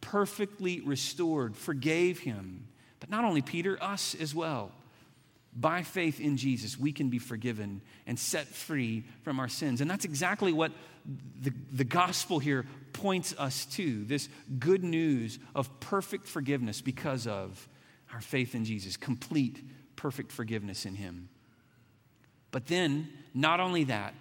perfectly 0.00 0.80
restored, 0.80 1.56
forgave 1.56 2.20
him. 2.20 2.66
But 3.00 3.10
not 3.10 3.24
only 3.24 3.42
Peter, 3.42 3.82
us 3.82 4.14
as 4.14 4.34
well. 4.34 4.72
By 5.54 5.82
faith 5.82 6.20
in 6.20 6.36
Jesus, 6.36 6.78
we 6.78 6.92
can 6.92 7.08
be 7.08 7.18
forgiven 7.18 7.80
and 8.06 8.18
set 8.18 8.46
free 8.46 9.04
from 9.22 9.40
our 9.40 9.48
sins. 9.48 9.80
And 9.80 9.90
that's 9.90 10.04
exactly 10.04 10.52
what 10.52 10.72
the, 11.40 11.52
the 11.72 11.84
gospel 11.84 12.38
here 12.38 12.66
points 12.92 13.34
us 13.38 13.64
to 13.66 14.04
this 14.04 14.28
good 14.58 14.84
news 14.84 15.38
of 15.54 15.80
perfect 15.80 16.26
forgiveness 16.26 16.80
because 16.80 17.26
of 17.26 17.68
our 18.12 18.20
faith 18.20 18.54
in 18.54 18.64
Jesus, 18.64 18.96
complete, 18.96 19.62
perfect 19.96 20.32
forgiveness 20.32 20.86
in 20.86 20.94
Him. 20.94 21.28
But 22.50 22.66
then, 22.66 23.08
not 23.34 23.60
only 23.60 23.84
that, 23.84 24.14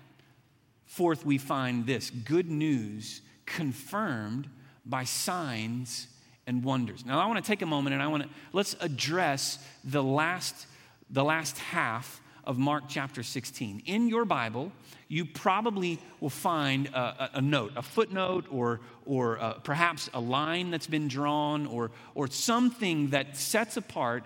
fourth, 0.85 1.25
we 1.25 1.37
find 1.37 1.85
this 1.85 2.09
good 2.09 2.49
news 2.49 3.21
confirmed 3.47 4.47
by 4.85 5.03
signs 5.03 6.07
and 6.45 6.63
wonders. 6.63 7.03
Now, 7.05 7.19
I 7.19 7.25
want 7.25 7.43
to 7.43 7.47
take 7.47 7.63
a 7.63 7.65
moment 7.65 7.95
and 7.95 8.03
I 8.03 8.07
want 8.07 8.23
to 8.23 8.29
let's 8.53 8.75
address 8.79 9.57
the 9.83 10.03
last, 10.03 10.67
the 11.09 11.23
last 11.23 11.57
half 11.57 12.21
of 12.43 12.57
Mark 12.57 12.85
chapter 12.87 13.23
16. 13.23 13.83
In 13.85 14.07
your 14.07 14.23
Bible, 14.23 14.71
you 15.09 15.25
probably 15.25 15.99
will 16.21 16.29
find 16.29 16.87
a, 16.87 17.31
a, 17.33 17.41
note, 17.41 17.73
a 17.75 17.81
footnote, 17.81 18.45
or, 18.49 18.79
or 19.05 19.39
uh, 19.39 19.53
perhaps 19.55 20.09
a 20.13 20.19
line 20.19 20.71
that's 20.71 20.87
been 20.87 21.09
drawn, 21.09 21.65
or, 21.65 21.91
or 22.15 22.27
something 22.27 23.09
that 23.09 23.35
sets 23.35 23.75
apart 23.75 24.23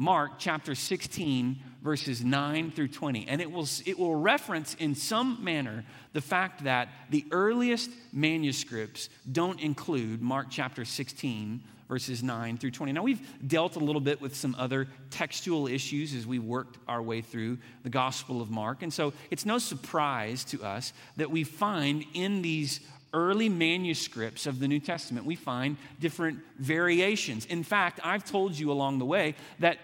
Mark 0.00 0.38
chapter 0.38 0.74
16, 0.74 1.58
verses 1.82 2.24
9 2.24 2.70
through 2.70 2.88
20. 2.88 3.28
And 3.28 3.38
it 3.38 3.52
will, 3.52 3.68
it 3.84 3.98
will 3.98 4.16
reference 4.16 4.72
in 4.76 4.94
some 4.94 5.44
manner 5.44 5.84
the 6.14 6.22
fact 6.22 6.64
that 6.64 6.88
the 7.10 7.26
earliest 7.30 7.90
manuscripts 8.10 9.10
don't 9.30 9.60
include 9.60 10.22
Mark 10.22 10.46
chapter 10.48 10.86
16, 10.86 11.60
verses 11.86 12.22
9 12.22 12.56
through 12.56 12.70
20. 12.70 12.92
Now, 12.92 13.02
we've 13.02 13.20
dealt 13.46 13.76
a 13.76 13.78
little 13.78 14.00
bit 14.00 14.22
with 14.22 14.34
some 14.34 14.56
other 14.58 14.88
textual 15.10 15.66
issues 15.66 16.14
as 16.14 16.26
we 16.26 16.38
worked 16.38 16.78
our 16.88 17.02
way 17.02 17.20
through 17.20 17.58
the 17.82 17.90
Gospel 17.90 18.40
of 18.40 18.50
Mark. 18.50 18.82
And 18.82 18.90
so 18.90 19.12
it's 19.30 19.44
no 19.44 19.58
surprise 19.58 20.44
to 20.44 20.62
us 20.62 20.94
that 21.18 21.30
we 21.30 21.44
find 21.44 22.06
in 22.14 22.40
these 22.40 22.80
early 23.12 23.50
manuscripts 23.50 24.46
of 24.46 24.60
the 24.60 24.68
New 24.68 24.80
Testament, 24.80 25.26
we 25.26 25.34
find 25.34 25.76
different 25.98 26.38
variations. 26.58 27.44
In 27.46 27.64
fact, 27.64 28.00
I've 28.02 28.24
told 28.24 28.58
you 28.58 28.70
along 28.70 28.98
the 28.98 29.04
way 29.04 29.34
that 29.58 29.78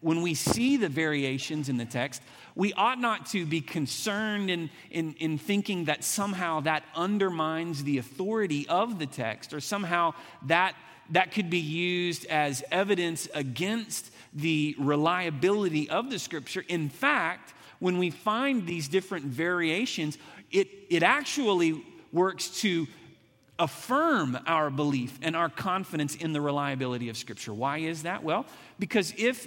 when 0.00 0.22
we 0.22 0.34
see 0.34 0.76
the 0.76 0.88
variations 0.88 1.68
in 1.68 1.76
the 1.76 1.84
text, 1.84 2.22
we 2.54 2.72
ought 2.72 2.98
not 2.98 3.26
to 3.26 3.44
be 3.44 3.60
concerned 3.60 4.50
in, 4.50 4.70
in, 4.90 5.14
in, 5.14 5.38
thinking 5.38 5.84
that 5.84 6.02
somehow 6.02 6.60
that 6.60 6.84
undermines 6.94 7.84
the 7.84 7.98
authority 7.98 8.66
of 8.68 8.98
the 8.98 9.06
text 9.06 9.52
or 9.52 9.60
somehow 9.60 10.14
that, 10.46 10.74
that 11.10 11.32
could 11.32 11.50
be 11.50 11.58
used 11.58 12.24
as 12.26 12.64
evidence 12.70 13.28
against 13.34 14.10
the 14.32 14.74
reliability 14.78 15.88
of 15.90 16.10
the 16.10 16.18
scripture. 16.18 16.64
In 16.68 16.88
fact, 16.88 17.52
when 17.78 17.98
we 17.98 18.10
find 18.10 18.66
these 18.66 18.88
different 18.88 19.26
variations, 19.26 20.18
it, 20.50 20.68
it 20.88 21.02
actually 21.02 21.84
works 22.12 22.48
to 22.60 22.86
affirm 23.58 24.38
our 24.46 24.70
belief 24.70 25.18
and 25.22 25.36
our 25.36 25.48
confidence 25.48 26.16
in 26.16 26.32
the 26.32 26.40
reliability 26.40 27.10
of 27.10 27.16
Scripture. 27.16 27.52
Why 27.52 27.78
is 27.78 28.04
that? 28.04 28.22
Well, 28.24 28.46
because 28.78 29.12
if 29.18 29.46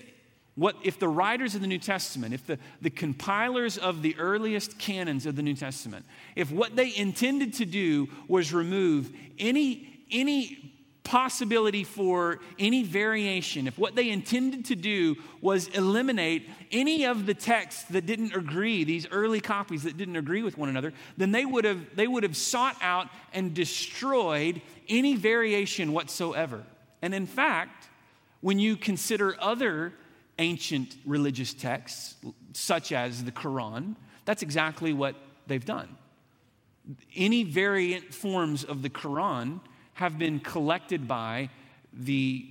what 0.55 0.75
if 0.83 0.99
the 0.99 1.07
writers 1.07 1.55
of 1.55 1.61
the 1.61 1.67
New 1.67 1.79
Testament, 1.79 2.33
if 2.33 2.45
the, 2.45 2.59
the 2.81 2.89
compilers 2.89 3.77
of 3.77 4.01
the 4.01 4.15
earliest 4.17 4.77
canons 4.77 5.25
of 5.25 5.35
the 5.35 5.41
New 5.41 5.55
Testament, 5.55 6.05
if 6.35 6.51
what 6.51 6.75
they 6.75 6.95
intended 6.95 7.53
to 7.55 7.65
do 7.65 8.07
was 8.27 8.53
remove 8.53 9.11
any, 9.39 10.05
any 10.11 10.73
possibility 11.03 11.83
for 11.83 12.39
any 12.59 12.83
variation, 12.83 13.65
if 13.65 13.79
what 13.79 13.95
they 13.95 14.09
intended 14.11 14.65
to 14.65 14.75
do 14.75 15.15
was 15.41 15.67
eliminate 15.69 16.47
any 16.71 17.05
of 17.05 17.25
the 17.25 17.33
texts 17.33 17.85
that 17.85 18.05
didn't 18.05 18.35
agree, 18.35 18.83
these 18.83 19.07
early 19.09 19.41
copies 19.41 19.83
that 19.83 19.97
didn't 19.97 20.15
agree 20.17 20.43
with 20.43 20.55
one 20.55 20.69
another, 20.69 20.93
then 21.17 21.31
they 21.31 21.45
would 21.45 21.65
have, 21.65 21.95
they 21.95 22.07
would 22.07 22.21
have 22.21 22.37
sought 22.37 22.77
out 22.79 23.07
and 23.33 23.55
destroyed 23.55 24.61
any 24.87 25.15
variation 25.15 25.93
whatsoever. 25.93 26.63
And 27.01 27.15
in 27.15 27.25
fact, 27.25 27.89
when 28.41 28.59
you 28.59 28.77
consider 28.77 29.35
other 29.39 29.93
ancient 30.39 30.96
religious 31.06 31.54
texts, 31.54 32.15
such 32.54 32.91
as 32.91 33.24
the 33.24 33.32
Quran, 33.32 33.96
that's 34.26 34.41
exactly 34.41 34.93
what 34.93 35.15
they've 35.48 35.65
done. 35.65 35.96
Any 37.15 37.43
variant 37.43 38.13
forms 38.13 38.63
of 38.63 38.82
the 38.82 38.89
Quran 38.89 39.60
have 39.93 40.17
been 40.17 40.39
collected 40.39 41.08
by 41.08 41.50
the 41.93 42.50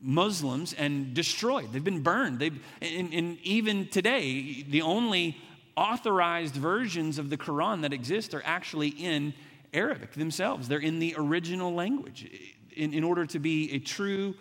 Muslims 0.00 0.74
and 0.74 1.14
destroyed. 1.14 1.72
They've 1.72 1.82
been 1.82 2.02
burned. 2.02 2.38
They've, 2.38 2.62
and, 2.82 3.12
and 3.14 3.38
even 3.42 3.88
today, 3.88 4.62
the 4.68 4.82
only 4.82 5.38
authorized 5.76 6.54
versions 6.54 7.18
of 7.18 7.30
the 7.30 7.38
Quran 7.38 7.82
that 7.82 7.92
exist 7.92 8.34
are 8.34 8.42
actually 8.44 8.88
in 8.88 9.32
Arabic 9.72 10.12
themselves. 10.12 10.68
They're 10.68 10.78
in 10.78 10.98
the 10.98 11.14
original 11.16 11.72
language 11.72 12.30
in, 12.76 12.92
in 12.92 13.02
order 13.02 13.26
to 13.26 13.38
be 13.38 13.72
a 13.72 13.78
true, 13.78 14.34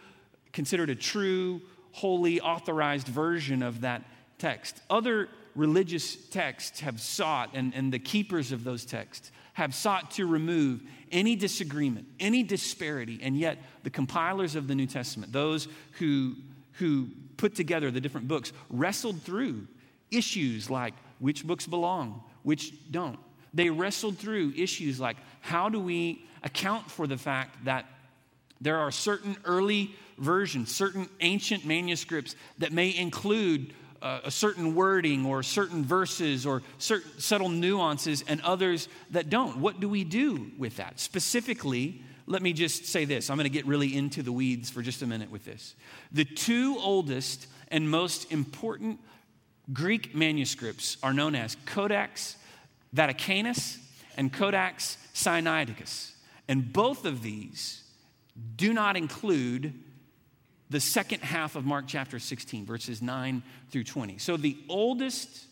considered 0.51 0.89
a 0.89 0.95
true 0.95 1.61
holy, 1.93 2.41
authorized 2.41 3.07
version 3.07 3.63
of 3.63 3.81
that 3.81 4.03
text. 4.37 4.81
Other 4.89 5.29
religious 5.55 6.15
texts 6.15 6.81
have 6.81 6.99
sought, 6.99 7.51
and, 7.53 7.73
and 7.73 7.93
the 7.93 7.99
keepers 7.99 8.51
of 8.51 8.63
those 8.63 8.83
texts 8.83 9.31
have 9.53 9.73
sought 9.73 10.11
to 10.11 10.25
remove 10.25 10.81
any 11.11 11.35
disagreement, 11.35 12.07
any 12.19 12.41
disparity, 12.41 13.19
and 13.21 13.37
yet 13.37 13.59
the 13.83 13.89
compilers 13.89 14.55
of 14.55 14.67
the 14.67 14.73
New 14.73 14.87
Testament, 14.87 15.31
those 15.31 15.67
who, 15.99 16.35
who 16.73 17.07
put 17.37 17.55
together 17.55 17.91
the 17.91 18.01
different 18.01 18.27
books, 18.27 18.51
wrestled 18.69 19.21
through 19.21 19.67
issues 20.09 20.69
like 20.69 20.95
which 21.19 21.45
books 21.45 21.67
belong, 21.67 22.23
which 22.41 22.73
don't. 22.91 23.19
They 23.53 23.69
wrestled 23.69 24.17
through 24.17 24.53
issues 24.57 24.99
like 24.99 25.17
how 25.41 25.69
do 25.69 25.79
we 25.79 26.25
account 26.41 26.89
for 26.89 27.05
the 27.05 27.17
fact 27.17 27.65
that 27.65 27.85
there 28.59 28.79
are 28.79 28.91
certain 28.91 29.37
early 29.45 29.95
versions, 30.17 30.73
certain 30.73 31.09
ancient 31.19 31.65
manuscripts 31.65 32.35
that 32.57 32.71
may 32.71 32.95
include 32.95 33.73
uh, 34.01 34.19
a 34.25 34.31
certain 34.31 34.75
wording 34.75 35.25
or 35.25 35.41
certain 35.43 35.83
verses 35.83 36.45
or 36.45 36.61
certain 36.77 37.09
subtle 37.19 37.49
nuances 37.49 38.23
and 38.27 38.41
others 38.41 38.89
that 39.11 39.29
don't. 39.29 39.57
What 39.57 39.79
do 39.79 39.87
we 39.87 40.03
do 40.03 40.51
with 40.57 40.77
that? 40.77 40.99
Specifically, 40.99 42.01
let 42.27 42.41
me 42.41 42.53
just 42.53 42.85
say 42.85 43.05
this. 43.05 43.29
I'm 43.29 43.37
going 43.37 43.45
to 43.45 43.49
get 43.49 43.65
really 43.65 43.95
into 43.95 44.21
the 44.21 44.31
weeds 44.31 44.69
for 44.69 44.81
just 44.81 45.01
a 45.01 45.07
minute 45.07 45.31
with 45.31 45.45
this. 45.45 45.75
The 46.11 46.25
two 46.25 46.77
oldest 46.79 47.47
and 47.69 47.89
most 47.89 48.31
important 48.31 48.99
Greek 49.71 50.13
manuscripts 50.13 50.97
are 51.01 51.13
known 51.13 51.35
as 51.35 51.55
Codex 51.65 52.35
Vaticanus 52.93 53.77
and 54.17 54.31
Codex 54.31 54.97
Sinaiticus. 55.13 56.11
And 56.47 56.71
both 56.71 57.05
of 57.05 57.23
these 57.23 57.83
do 58.55 58.73
not 58.73 58.97
include 58.97 59.73
the 60.69 60.79
second 60.79 61.21
half 61.21 61.55
of 61.55 61.65
Mark 61.65 61.85
chapter 61.87 62.19
16, 62.19 62.65
verses 62.65 63.01
9 63.01 63.43
through 63.69 63.83
20. 63.83 64.17
So 64.17 64.37
the 64.37 64.57
oldest 64.69 65.45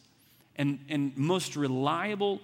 and, 0.56 0.80
and 0.90 1.16
most 1.18 1.56
reliable 1.56 2.42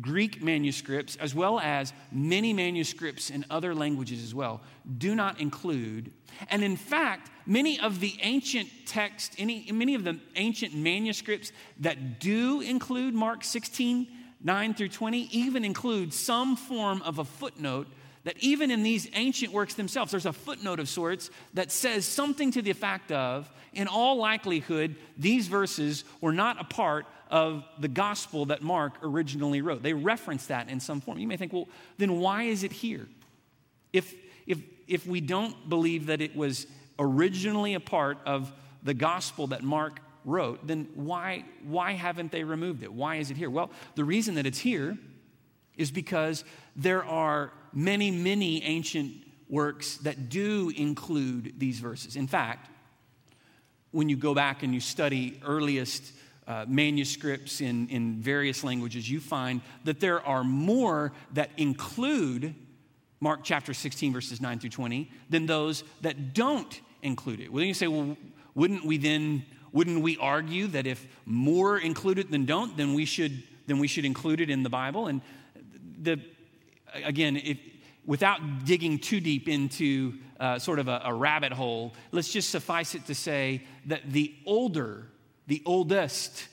Greek 0.00 0.42
manuscripts, 0.42 1.16
as 1.16 1.34
well 1.34 1.60
as 1.60 1.92
many 2.10 2.52
manuscripts 2.52 3.30
in 3.30 3.44
other 3.50 3.74
languages 3.74 4.22
as 4.22 4.34
well, 4.34 4.62
do 4.98 5.14
not 5.14 5.40
include. 5.40 6.10
And 6.48 6.64
in 6.64 6.76
fact, 6.76 7.30
many 7.46 7.78
of 7.78 8.00
the 8.00 8.14
ancient 8.22 8.68
texts, 8.86 9.36
any, 9.38 9.70
many 9.70 9.94
of 9.94 10.04
the 10.04 10.18
ancient 10.36 10.74
manuscripts 10.74 11.52
that 11.80 12.20
do 12.20 12.62
include 12.62 13.14
Mark 13.14 13.44
16, 13.44 14.08
9 14.42 14.74
through 14.74 14.88
20, 14.88 15.28
even 15.30 15.64
include 15.64 16.14
some 16.14 16.56
form 16.56 17.02
of 17.02 17.18
a 17.18 17.24
footnote 17.24 17.86
that 18.24 18.36
even 18.38 18.70
in 18.70 18.82
these 18.82 19.08
ancient 19.14 19.52
works 19.52 19.74
themselves, 19.74 20.10
there's 20.12 20.26
a 20.26 20.32
footnote 20.32 20.80
of 20.80 20.88
sorts 20.88 21.30
that 21.54 21.72
says 21.72 22.04
something 22.04 22.52
to 22.52 22.62
the 22.62 22.70
effect 22.70 23.10
of, 23.10 23.50
in 23.72 23.88
all 23.88 24.16
likelihood, 24.16 24.96
these 25.16 25.48
verses 25.48 26.04
were 26.20 26.32
not 26.32 26.60
a 26.60 26.64
part 26.64 27.06
of 27.30 27.64
the 27.80 27.88
gospel 27.88 28.46
that 28.46 28.62
Mark 28.62 28.92
originally 29.02 29.62
wrote. 29.62 29.82
They 29.82 29.94
reference 29.94 30.46
that 30.46 30.68
in 30.68 30.78
some 30.78 31.00
form. 31.00 31.18
You 31.18 31.26
may 31.26 31.36
think, 31.36 31.52
well, 31.52 31.68
then 31.98 32.20
why 32.20 32.44
is 32.44 32.62
it 32.62 32.72
here? 32.72 33.08
If, 33.92 34.14
if, 34.46 34.58
if 34.86 35.06
we 35.06 35.20
don't 35.20 35.68
believe 35.68 36.06
that 36.06 36.20
it 36.20 36.36
was 36.36 36.66
originally 36.98 37.74
a 37.74 37.80
part 37.80 38.18
of 38.26 38.52
the 38.82 38.94
gospel 38.94 39.48
that 39.48 39.62
Mark 39.62 40.00
wrote, 40.24 40.66
then 40.66 40.88
why, 40.94 41.44
why 41.64 41.92
haven't 41.92 42.30
they 42.30 42.44
removed 42.44 42.82
it? 42.82 42.92
Why 42.92 43.16
is 43.16 43.30
it 43.30 43.36
here? 43.36 43.50
Well, 43.50 43.70
the 43.94 44.04
reason 44.04 44.34
that 44.36 44.46
it's 44.46 44.58
here 44.58 44.96
is 45.76 45.90
because 45.90 46.44
there 46.76 47.04
are 47.04 47.50
many, 47.72 48.10
many 48.10 48.62
ancient 48.62 49.14
works 49.48 49.98
that 49.98 50.28
do 50.28 50.72
include 50.74 51.54
these 51.58 51.78
verses. 51.78 52.16
In 52.16 52.26
fact, 52.26 52.70
when 53.90 54.08
you 54.08 54.16
go 54.16 54.34
back 54.34 54.62
and 54.62 54.72
you 54.72 54.80
study 54.80 55.40
earliest 55.44 56.12
uh, 56.46 56.64
manuscripts 56.66 57.60
in, 57.60 57.88
in 57.88 58.16
various 58.16 58.64
languages, 58.64 59.08
you 59.08 59.20
find 59.20 59.60
that 59.84 60.00
there 60.00 60.24
are 60.26 60.42
more 60.42 61.12
that 61.34 61.50
include 61.56 62.54
Mark 63.20 63.40
chapter 63.44 63.72
16, 63.72 64.12
verses 64.12 64.40
9 64.40 64.58
through 64.58 64.70
20, 64.70 65.10
than 65.30 65.46
those 65.46 65.84
that 66.00 66.34
don't 66.34 66.80
include 67.02 67.40
it. 67.40 67.52
Well, 67.52 67.58
then 67.60 67.68
you 67.68 67.74
say, 67.74 67.86
well, 67.86 68.16
wouldn't 68.54 68.84
we 68.84 68.96
then, 68.96 69.44
wouldn't 69.70 70.02
we 70.02 70.16
argue 70.18 70.66
that 70.68 70.86
if 70.86 71.06
more 71.24 71.78
include 71.78 72.18
it 72.18 72.30
than 72.30 72.46
don't, 72.46 72.76
then 72.76 72.94
we 72.94 73.04
should, 73.04 73.42
then 73.66 73.78
we 73.78 73.86
should 73.86 74.04
include 74.04 74.40
it 74.40 74.50
in 74.50 74.62
the 74.64 74.70
Bible? 74.70 75.06
And 75.06 75.20
the, 76.00 76.20
again, 76.94 77.36
if, 77.36 77.58
without 78.04 78.64
digging 78.64 78.98
too 78.98 79.20
deep 79.20 79.48
into 79.48 80.14
uh, 80.40 80.58
sort 80.58 80.78
of 80.78 80.88
a, 80.88 81.02
a 81.04 81.14
rabbit 81.14 81.52
hole, 81.52 81.94
let's 82.10 82.32
just 82.32 82.50
suffice 82.50 82.94
it 82.94 83.06
to 83.06 83.14
say 83.14 83.62
that 83.86 84.10
the 84.10 84.34
older, 84.46 85.06
the 85.46 85.62
oldest 85.64 86.48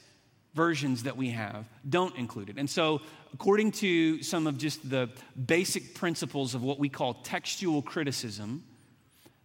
versions 0.53 1.03
that 1.03 1.17
we 1.17 1.29
have 1.29 1.65
don't 1.87 2.15
include 2.15 2.49
it. 2.49 2.57
And 2.57 2.69
so, 2.69 3.01
according 3.33 3.71
to 3.73 4.21
some 4.23 4.47
of 4.47 4.57
just 4.57 4.89
the 4.89 5.09
basic 5.45 5.93
principles 5.93 6.55
of 6.55 6.63
what 6.63 6.79
we 6.79 6.89
call 6.89 7.15
textual 7.15 7.81
criticism, 7.81 8.63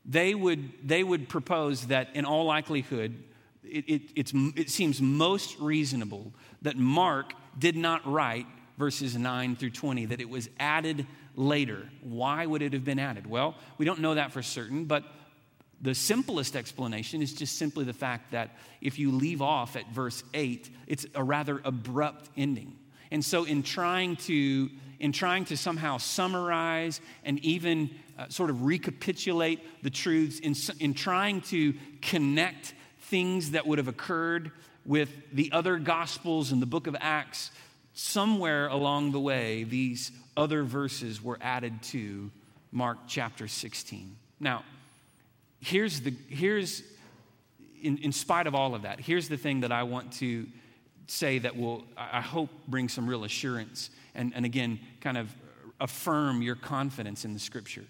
they 0.04 0.34
would, 0.34 0.70
they 0.86 1.02
would 1.02 1.28
propose 1.28 1.86
that 1.86 2.08
in 2.14 2.24
all 2.24 2.44
likelihood, 2.44 3.22
it, 3.62 4.12
it, 4.14 4.32
it 4.56 4.70
seems 4.70 5.00
most 5.00 5.58
reasonable 5.58 6.32
that 6.62 6.76
Mark 6.76 7.32
did 7.58 7.76
not 7.76 8.06
write 8.06 8.46
verses 8.76 9.16
9 9.16 9.56
through 9.56 9.70
20, 9.70 10.06
that 10.06 10.20
it 10.20 10.28
was 10.28 10.48
added 10.58 11.06
later. 11.36 11.88
Why 12.02 12.46
would 12.46 12.62
it 12.62 12.72
have 12.72 12.84
been 12.84 12.98
added? 12.98 13.26
Well, 13.26 13.54
we 13.78 13.84
don't 13.84 14.00
know 14.00 14.14
that 14.14 14.32
for 14.32 14.42
certain, 14.42 14.84
but 14.84 15.04
the 15.80 15.94
simplest 15.94 16.56
explanation 16.56 17.22
is 17.22 17.32
just 17.32 17.58
simply 17.58 17.84
the 17.84 17.92
fact 17.92 18.32
that 18.32 18.56
if 18.80 18.98
you 18.98 19.10
leave 19.10 19.42
off 19.42 19.76
at 19.76 19.88
verse 19.90 20.22
8, 20.32 20.70
it's 20.86 21.06
a 21.14 21.22
rather 21.22 21.60
abrupt 21.64 22.30
ending. 22.36 22.76
And 23.10 23.24
so 23.24 23.44
in 23.44 23.62
trying 23.62 24.16
to 24.16 24.70
in 25.00 25.12
trying 25.12 25.44
to 25.44 25.56
somehow 25.56 25.98
summarize 25.98 27.00
and 27.24 27.38
even 27.40 27.90
uh, 28.18 28.28
sort 28.28 28.48
of 28.48 28.62
recapitulate 28.62 29.82
the 29.82 29.90
truths, 29.90 30.38
in, 30.38 30.54
in 30.80 30.94
trying 30.94 31.42
to 31.42 31.74
connect 32.00 32.74
things 33.00 33.50
that 33.50 33.66
would 33.66 33.78
have 33.78 33.88
occurred 33.88 34.50
with 34.86 35.10
the 35.32 35.50
other 35.52 35.78
gospels 35.78 36.52
and 36.52 36.62
the 36.62 36.66
book 36.66 36.86
of 36.86 36.96
Acts, 37.00 37.50
somewhere 37.94 38.66
along 38.66 39.12
the 39.12 39.20
way, 39.20 39.64
these 39.64 40.12
other 40.36 40.64
verses 40.64 41.22
were 41.22 41.38
added 41.40 41.82
to 41.82 42.30
Mark 42.72 42.98
chapter 43.06 43.48
16. 43.48 44.16
Now, 44.40 44.64
here's 45.60 46.00
the, 46.00 46.12
here's, 46.28 46.82
in, 47.80 47.98
in 47.98 48.12
spite 48.12 48.46
of 48.46 48.54
all 48.54 48.74
of 48.74 48.82
that, 48.82 49.00
here's 49.00 49.28
the 49.28 49.36
thing 49.36 49.60
that 49.60 49.72
I 49.72 49.84
want 49.84 50.12
to 50.14 50.46
say 51.06 51.38
that 51.38 51.56
will, 51.56 51.84
I 51.96 52.20
hope, 52.20 52.50
bring 52.66 52.88
some 52.88 53.08
real 53.08 53.24
assurance 53.24 53.90
and, 54.14 54.32
and 54.34 54.44
again, 54.44 54.80
kind 55.00 55.16
of 55.16 55.34
affirm 55.80 56.42
your 56.42 56.56
confidence 56.56 57.24
in 57.24 57.32
the 57.32 57.38
scripture. 57.38 57.84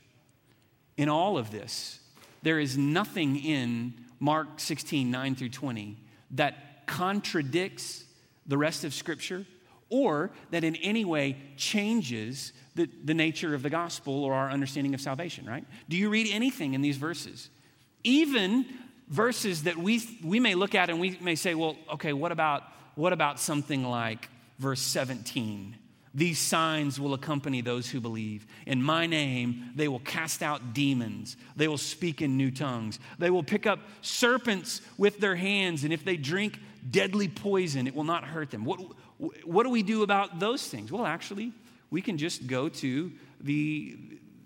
In 0.96 1.08
all 1.08 1.38
of 1.38 1.50
this, 1.50 1.98
there 2.42 2.60
is 2.60 2.76
nothing 2.76 3.36
in 3.36 3.94
Mark 4.20 4.48
16, 4.58 5.10
9 5.10 5.34
through 5.34 5.48
20 5.48 5.96
that 6.32 6.86
contradicts 6.86 8.04
the 8.46 8.58
rest 8.58 8.84
of 8.84 8.92
scripture 8.92 9.46
or 9.94 10.33
that 10.50 10.64
in 10.64 10.74
any 10.76 11.04
way 11.04 11.37
changes 11.57 12.52
the, 12.74 12.90
the 13.04 13.14
nature 13.14 13.54
of 13.54 13.62
the 13.62 13.70
gospel 13.70 14.24
or 14.24 14.35
our 14.35 14.50
understanding 14.50 14.92
of 14.92 15.00
salvation, 15.00 15.46
right? 15.46 15.64
Do 15.88 15.96
you 15.96 16.11
read 16.11 16.28
anything 16.33 16.74
in 16.74 16.83
these 16.83 16.96
verses? 16.96 17.48
Even 18.02 18.66
verses 19.07 19.62
that 19.62 19.76
we, 19.76 20.02
we 20.24 20.40
may 20.40 20.57
look 20.57 20.74
at 20.74 20.90
and 20.90 20.98
we 20.98 21.16
may 21.20 21.37
say, 21.37 21.54
well, 21.54 21.76
okay, 21.92 22.12
what 22.12 22.33
about, 22.33 22.64
what 22.96 23.12
about 23.12 23.38
something 23.38 23.85
like 23.85 24.28
verse 24.59 24.80
17? 24.80 25.76
These 26.14 26.38
signs 26.38 27.00
will 27.00 27.14
accompany 27.14 27.61
those 27.61 27.90
who 27.90 28.00
believe. 28.00 28.46
In 28.66 28.83
my 28.83 29.07
name, 29.07 29.70
they 29.74 29.88
will 29.88 29.98
cast 30.00 30.42
out 30.42 30.72
demons. 30.72 31.37
They 31.57 31.66
will 31.66 31.79
speak 31.79 32.22
in 32.22 32.37
new 32.37 32.53
tongues. 32.53 33.00
They 33.18 33.31
will 33.31 33.42
pick 33.42 33.66
up 33.66 33.81
serpents 34.00 34.81
with 34.96 35.18
their 35.18 35.35
hands, 35.35 35.83
and 35.83 35.92
if 35.92 36.05
they 36.05 36.16
drink 36.16 36.61
deadly 36.88 37.27
poison, 37.27 37.87
it 37.88 37.94
will 37.94 38.05
not 38.05 38.24
hurt 38.24 38.50
them. 38.50 38.64
What, 38.64 38.81
what 39.44 39.64
do 39.64 39.70
we 39.70 39.83
do 39.83 40.05
about 40.05 40.38
those 40.38 40.66
things? 40.68 40.92
Well, 40.92 41.05
actually, 41.05 41.53
we 41.90 42.00
can 42.00 42.16
just 42.16 42.46
go 42.46 42.68
to 42.68 43.12
the 43.40 43.98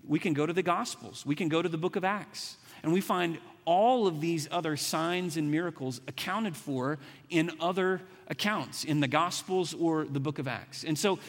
we 0.07 0.17
can 0.17 0.33
go 0.33 0.47
to 0.47 0.53
the 0.53 0.63
gospels. 0.63 1.23
We 1.23 1.35
can 1.35 1.49
go 1.49 1.61
to 1.61 1.69
the 1.69 1.77
book 1.77 1.95
of 1.95 2.03
Acts. 2.03 2.57
And 2.81 2.91
we 2.91 2.99
find 2.99 3.37
all 3.63 4.07
of 4.07 4.19
these 4.19 4.47
other 4.49 4.75
signs 4.75 5.37
and 5.37 5.51
miracles 5.51 6.01
accounted 6.07 6.57
for 6.57 6.97
in 7.29 7.51
other 7.59 8.01
accounts 8.27 8.83
in 8.83 8.99
the 8.99 9.07
gospels 9.07 9.75
or 9.75 10.05
the 10.05 10.19
book 10.19 10.39
of 10.39 10.47
Acts. 10.47 10.83
And 10.83 10.97
so 10.97 11.19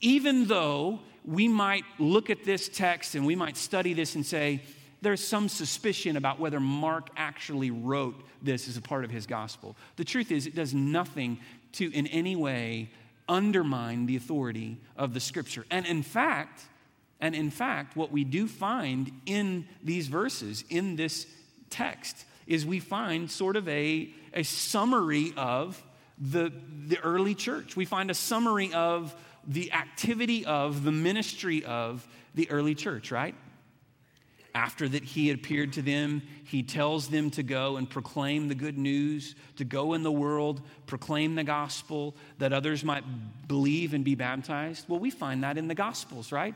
even 0.00 0.46
though 0.46 1.00
we 1.24 1.48
might 1.48 1.84
look 1.98 2.30
at 2.30 2.44
this 2.44 2.68
text 2.68 3.14
and 3.14 3.26
we 3.26 3.36
might 3.36 3.56
study 3.56 3.92
this 3.92 4.14
and 4.14 4.24
say, 4.24 4.62
there's 5.00 5.24
some 5.24 5.48
suspicion 5.48 6.16
about 6.16 6.40
whether 6.40 6.58
Mark 6.58 7.10
actually 7.16 7.70
wrote 7.70 8.16
this 8.42 8.68
as 8.68 8.76
a 8.76 8.82
part 8.82 9.04
of 9.04 9.10
his 9.10 9.26
gospel. 9.26 9.76
The 9.96 10.04
truth 10.04 10.32
is, 10.32 10.46
it 10.46 10.54
does 10.54 10.74
nothing 10.74 11.38
to 11.72 11.92
in 11.92 12.06
any 12.08 12.34
way 12.34 12.90
undermine 13.28 14.06
the 14.06 14.16
authority 14.16 14.78
of 14.96 15.14
the 15.14 15.20
scripture. 15.20 15.66
And 15.70 15.86
in 15.86 16.02
fact, 16.02 16.62
and 17.20 17.34
in 17.34 17.50
fact, 17.50 17.96
what 17.96 18.10
we 18.10 18.24
do 18.24 18.48
find 18.48 19.10
in 19.26 19.66
these 19.82 20.08
verses, 20.08 20.64
in 20.70 20.96
this 20.96 21.26
text, 21.68 22.24
is 22.46 22.64
we 22.64 22.80
find 22.80 23.30
sort 23.30 23.56
of 23.56 23.68
a, 23.68 24.08
a 24.32 24.42
summary 24.42 25.34
of 25.36 25.82
the, 26.18 26.52
the 26.86 26.98
early 27.00 27.34
church. 27.34 27.76
We 27.76 27.84
find 27.84 28.10
a 28.10 28.14
summary 28.14 28.72
of 28.72 29.14
the 29.48 29.72
activity 29.72 30.44
of, 30.44 30.84
the 30.84 30.92
ministry 30.92 31.64
of 31.64 32.06
the 32.34 32.48
early 32.50 32.74
church, 32.74 33.10
right? 33.10 33.34
After 34.54 34.88
that 34.88 35.04
he 35.04 35.30
appeared 35.30 35.72
to 35.74 35.82
them, 35.82 36.22
he 36.44 36.62
tells 36.62 37.08
them 37.08 37.30
to 37.30 37.42
go 37.42 37.76
and 37.76 37.88
proclaim 37.88 38.48
the 38.48 38.54
good 38.54 38.78
news, 38.78 39.34
to 39.56 39.64
go 39.64 39.94
in 39.94 40.02
the 40.02 40.12
world, 40.12 40.60
proclaim 40.86 41.34
the 41.34 41.44
gospel, 41.44 42.14
that 42.38 42.52
others 42.52 42.84
might 42.84 43.04
believe 43.46 43.94
and 43.94 44.04
be 44.04 44.14
baptized. 44.14 44.88
Well, 44.88 45.00
we 45.00 45.10
find 45.10 45.42
that 45.44 45.58
in 45.58 45.68
the 45.68 45.74
gospels, 45.74 46.30
right? 46.30 46.54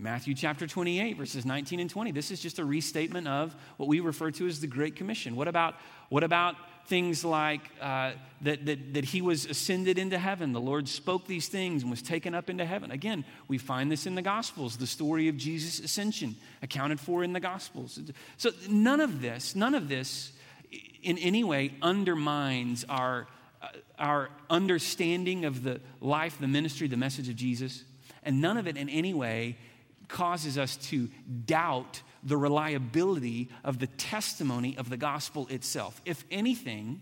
Matthew 0.00 0.34
chapter 0.34 0.66
28, 0.66 1.18
verses 1.18 1.44
19 1.44 1.78
and 1.78 1.90
20. 1.90 2.12
This 2.12 2.30
is 2.30 2.40
just 2.40 2.58
a 2.58 2.64
restatement 2.64 3.28
of 3.28 3.54
what 3.76 3.86
we 3.86 4.00
refer 4.00 4.30
to 4.30 4.46
as 4.46 4.60
the 4.60 4.66
Great 4.66 4.96
Commission. 4.96 5.36
What 5.36 5.46
about, 5.46 5.74
what 6.08 6.24
about 6.24 6.56
things 6.86 7.22
like 7.22 7.60
uh, 7.82 8.12
that, 8.40 8.64
that, 8.64 8.94
that 8.94 9.04
he 9.04 9.20
was 9.20 9.44
ascended 9.44 9.98
into 9.98 10.18
heaven. 10.18 10.52
The 10.52 10.60
Lord 10.60 10.88
spoke 10.88 11.26
these 11.26 11.48
things 11.48 11.82
and 11.82 11.90
was 11.90 12.00
taken 12.00 12.34
up 12.34 12.48
into 12.48 12.64
heaven. 12.64 12.90
Again, 12.90 13.26
we 13.46 13.58
find 13.58 13.92
this 13.92 14.06
in 14.06 14.14
the 14.14 14.22
Gospels, 14.22 14.78
the 14.78 14.86
story 14.86 15.28
of 15.28 15.36
Jesus' 15.36 15.78
ascension 15.80 16.34
accounted 16.62 16.98
for 16.98 17.22
in 17.22 17.34
the 17.34 17.40
Gospels. 17.40 18.00
So 18.38 18.50
none 18.68 19.00
of 19.00 19.20
this, 19.20 19.54
none 19.54 19.74
of 19.74 19.88
this 19.88 20.32
in 21.02 21.18
any 21.18 21.44
way 21.44 21.74
undermines 21.82 22.84
our, 22.88 23.26
uh, 23.62 23.68
our 23.98 24.30
understanding 24.48 25.44
of 25.44 25.62
the 25.62 25.80
life, 26.00 26.38
the 26.40 26.48
ministry, 26.48 26.88
the 26.88 26.96
message 26.96 27.28
of 27.28 27.36
Jesus. 27.36 27.84
And 28.22 28.40
none 28.40 28.56
of 28.56 28.66
it 28.66 28.76
in 28.76 28.88
any 28.88 29.14
way 29.14 29.56
causes 30.10 30.58
us 30.58 30.76
to 30.76 31.08
doubt 31.46 32.02
the 32.22 32.36
reliability 32.36 33.48
of 33.64 33.78
the 33.78 33.86
testimony 33.86 34.76
of 34.76 34.90
the 34.90 34.96
gospel 34.96 35.46
itself. 35.48 36.02
If 36.04 36.24
anything, 36.30 37.00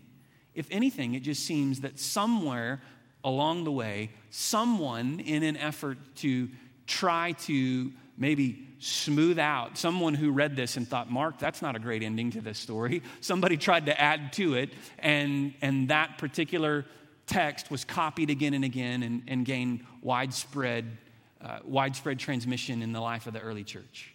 if 0.55 0.67
anything, 0.71 1.15
it 1.15 1.23
just 1.23 1.45
seems 1.45 1.81
that 1.81 1.99
somewhere 1.99 2.81
along 3.23 3.65
the 3.65 3.71
way, 3.71 4.11
someone 4.29 5.19
in 5.19 5.43
an 5.43 5.57
effort 5.57 5.97
to 6.15 6.49
try 6.87 7.33
to 7.33 7.91
maybe 8.17 8.65
smooth 8.79 9.37
out, 9.37 9.77
someone 9.77 10.13
who 10.13 10.31
read 10.31 10.55
this 10.55 10.77
and 10.77 10.87
thought, 10.87 11.11
Mark, 11.11 11.37
that's 11.37 11.61
not 11.61 11.75
a 11.75 11.79
great 11.79 12.01
ending 12.01 12.31
to 12.31 12.41
this 12.41 12.57
story. 12.57 13.03
Somebody 13.21 13.57
tried 13.57 13.87
to 13.87 13.99
add 13.99 14.33
to 14.33 14.55
it, 14.55 14.73
and, 14.99 15.53
and 15.61 15.89
that 15.89 16.17
particular 16.17 16.85
text 17.27 17.69
was 17.69 17.83
copied 17.85 18.29
again 18.29 18.53
and 18.53 18.63
again 18.63 19.03
and, 19.03 19.23
and 19.27 19.45
gained 19.45 19.85
widespread, 20.01 20.97
uh, 21.41 21.59
widespread 21.63 22.19
transmission 22.19 22.81
in 22.81 22.91
the 22.91 23.01
life 23.01 23.27
of 23.27 23.33
the 23.33 23.39
early 23.39 23.63
church. 23.63 24.13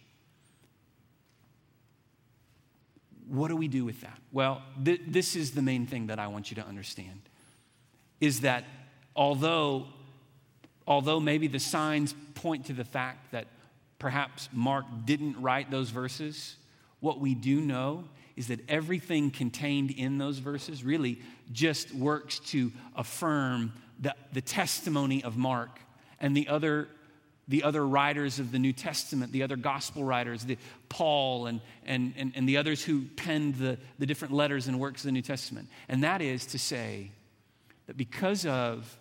What 3.29 3.49
do 3.49 3.57
we 3.57 3.69
do 3.69 3.85
with 3.85 4.01
that? 4.03 4.19
Well, 4.33 4.63
th- 4.85 5.01
this 5.07 5.35
is 5.35 5.53
the 5.53 5.63
main 5.63 5.87
thing 5.87 6.09
that 6.09 6.19
I 6.19 6.27
want 6.27 6.51
you 6.51 6.57
to 6.57 6.67
understand 6.67 7.21
is 8.21 8.41
that 8.41 8.65
although 9.17 9.87
although 10.87 11.21
maybe 11.21 11.47
the 11.47 11.59
signs 11.59 12.15
point 12.35 12.67
to 12.67 12.73
the 12.73 12.85
fact 12.85 13.33
that 13.33 13.47
perhaps 13.99 14.49
Mark 14.53 14.85
didn't 15.05 15.41
write 15.41 15.71
those 15.71 15.91
verses, 15.91 16.57
what 17.01 17.21
we 17.21 17.35
do 17.35 17.61
know 17.61 18.05
is 18.37 18.49
that 18.49 18.61
everything 18.69 19.31
contained 19.31 19.91
in 19.91 20.19
those 20.19 20.39
verses 20.39 20.85
really 20.85 21.21
just 21.53 21.95
works 21.95 22.39
to 22.41 22.73
affirm 22.97 23.73
the, 24.01 24.15
the 24.33 24.41
testimony 24.41 25.23
of 25.23 25.37
Mark 25.37 25.79
and 26.21 26.37
the 26.37 26.49
other 26.49 26.89
the 27.49 27.63
other 27.63 27.87
writers 27.87 28.39
of 28.39 28.53
the 28.53 28.59
New 28.59 28.73
Testament, 28.73 29.33
the 29.33 29.43
other 29.43 29.57
gospel 29.57 30.03
writers, 30.03 30.45
the 30.45 30.57
Paul 30.89 31.47
and, 31.47 31.61
and, 31.85 32.15
and, 32.17 32.33
and 32.35 32.49
the 32.49 32.57
others 32.57 32.83
who 32.83 33.05
penned 33.17 33.57
the, 33.57 33.79
the 33.99 34.07
different 34.07 34.33
letters 34.33 34.67
and 34.67 34.81
works 34.81 35.03
of 35.03 35.07
the 35.07 35.13
New 35.13 35.23
Testament. 35.23 35.69
And 35.89 36.05
that 36.05 36.23
is 36.23 36.47
to 36.47 36.59
say 36.59 37.11
that 37.87 37.97
because 37.97 38.47
of 38.47 38.99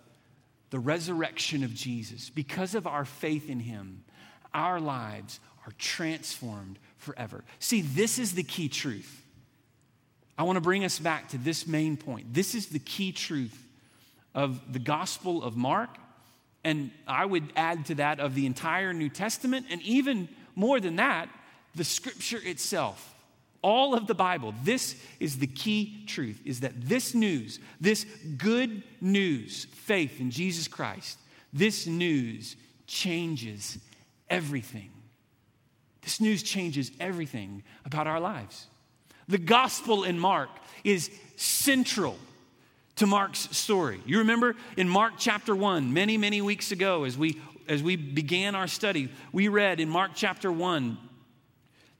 the 0.70 0.78
resurrection 0.78 1.64
of 1.64 1.72
Jesus, 1.72 2.30
because 2.30 2.74
of 2.74 2.86
our 2.86 3.04
faith 3.04 3.48
in 3.48 3.60
him, 3.60 4.04
our 4.52 4.80
lives 4.80 5.40
are 5.66 5.72
transformed 5.78 6.78
forever. 6.98 7.44
See, 7.58 7.80
this 7.80 8.18
is 8.18 8.34
the 8.34 8.42
key 8.42 8.68
truth. 8.68 9.22
I 10.36 10.42
want 10.42 10.56
to 10.56 10.60
bring 10.60 10.84
us 10.84 10.98
back 10.98 11.28
to 11.30 11.38
this 11.38 11.66
main 11.66 11.96
point. 11.96 12.34
This 12.34 12.54
is 12.54 12.66
the 12.66 12.78
key 12.78 13.12
truth 13.12 13.66
of 14.34 14.72
the 14.72 14.78
Gospel 14.78 15.42
of 15.42 15.56
Mark, 15.56 15.90
and 16.64 16.90
I 17.06 17.26
would 17.26 17.52
add 17.54 17.86
to 17.86 17.96
that 17.96 18.20
of 18.20 18.34
the 18.34 18.46
entire 18.46 18.92
New 18.92 19.10
Testament, 19.10 19.66
and 19.70 19.82
even 19.82 20.28
more 20.54 20.80
than 20.80 20.96
that, 20.96 21.28
the 21.74 21.84
Scripture 21.84 22.40
itself. 22.42 23.14
All 23.62 23.94
of 23.94 24.06
the 24.06 24.14
Bible, 24.14 24.54
this 24.62 24.96
is 25.20 25.38
the 25.38 25.46
key 25.46 26.04
truth 26.06 26.40
is 26.44 26.60
that 26.60 26.72
this 26.76 27.14
news, 27.14 27.58
this 27.80 28.04
good 28.36 28.82
news, 29.00 29.66
faith 29.72 30.20
in 30.20 30.30
Jesus 30.30 30.68
Christ, 30.68 31.18
this 31.52 31.86
news 31.86 32.56
changes 32.86 33.78
everything. 34.28 34.90
This 36.02 36.20
news 36.20 36.42
changes 36.42 36.90
everything 37.00 37.62
about 37.86 38.06
our 38.06 38.20
lives. 38.20 38.66
The 39.28 39.38
gospel 39.38 40.04
in 40.04 40.18
Mark 40.18 40.50
is 40.84 41.10
central 41.36 42.18
to 42.96 43.06
Mark's 43.06 43.54
story. 43.56 44.00
You 44.06 44.18
remember 44.18 44.56
in 44.76 44.88
Mark 44.88 45.14
chapter 45.18 45.54
1, 45.54 45.92
many, 45.92 46.16
many 46.16 46.40
weeks 46.40 46.70
ago, 46.70 47.04
as 47.04 47.18
we, 47.18 47.40
as 47.68 47.82
we 47.82 47.96
began 47.96 48.54
our 48.54 48.68
study, 48.68 49.08
we 49.32 49.48
read 49.48 49.80
in 49.80 49.88
Mark 49.88 50.12
chapter 50.14 50.52
1 50.52 50.96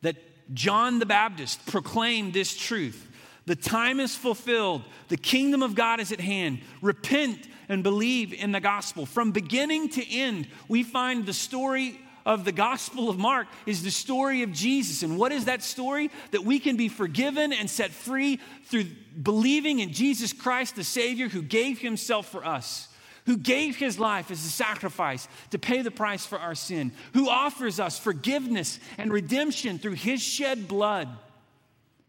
that 0.03 0.17
John 0.55 0.99
the 0.99 1.07
Baptist 1.07 1.65
proclaimed 1.67 2.33
this 2.33 2.57
truth. 2.57 3.11
The 3.47 3.57
time 3.57 4.01
is 4.01 4.17
fulfilled, 4.17 4.83
the 5.09 5.17
kingdom 5.17 5.63
of 5.63 5.75
God 5.75 6.01
is 6.01 6.13
at 6.13 6.21
hand. 6.21 6.61
Repent 6.81 7.49
and 7.69 7.83
believe 7.83 8.33
in 8.33 8.53
the 8.53 8.61
gospel. 8.61 9.07
From 9.07 9.33
beginning 9.33 9.89
to 9.91 10.09
end, 10.09 10.47
we 10.69 10.83
find 10.83 11.27
the 11.27 11.33
story 11.33 12.01
of 12.27 12.45
the 12.45 12.53
Gospel 12.53 13.11
of 13.11 13.19
Mark 13.19 13.47
is 13.67 13.83
the 13.83 13.91
story 13.91 14.43
of 14.43 14.53
Jesus. 14.53 15.03
And 15.03 15.19
what 15.19 15.33
is 15.33 15.45
that 15.45 15.63
story? 15.63 16.11
That 16.31 16.45
we 16.45 16.59
can 16.59 16.77
be 16.77 16.89
forgiven 16.89 17.53
and 17.53 17.69
set 17.69 17.91
free 17.91 18.41
through 18.65 18.87
believing 19.23 19.81
in 19.81 19.93
Jesus 19.93 20.33
Christ, 20.33 20.77
the 20.77 20.85
Savior 20.85 21.29
who 21.29 21.43
gave 21.43 21.79
himself 21.79 22.29
for 22.29 22.45
us, 22.45 22.89
who 23.27 23.37
gave 23.37 23.77
his 23.77 23.99
life 23.99 24.31
as 24.31 24.45
a 24.45 24.51
sacrifice 24.51 25.29
to 25.51 25.59
pay 25.59 25.83
the 25.83 25.91
price 25.91 26.25
for 26.25 26.39
our 26.39 26.55
sin, 26.55 26.93
who 27.13 27.29
offers 27.29 27.79
us 27.79 27.99
forgiveness 27.99 28.79
and 28.99 29.13
redemption 29.13 29.79
through 29.79 29.93
his 29.93 30.23
shed 30.23 30.67
blood, 30.67 31.09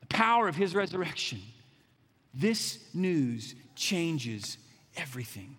the 0.01 0.08
power 0.08 0.47
of 0.47 0.56
his 0.56 0.75
resurrection. 0.75 1.41
This 2.34 2.80
news 2.93 3.56
changes 3.75 4.58
everything. 4.95 5.56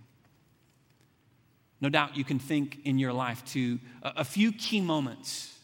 No 1.80 1.88
doubt 1.88 2.16
you 2.16 2.24
can 2.24 2.38
think 2.38 2.78
in 2.84 2.98
your 2.98 3.12
life 3.12 3.44
to 3.46 3.78
uh, 4.02 4.12
a, 4.16 4.24
few 4.24 4.52
key 4.52 4.80
moments, 4.80 5.54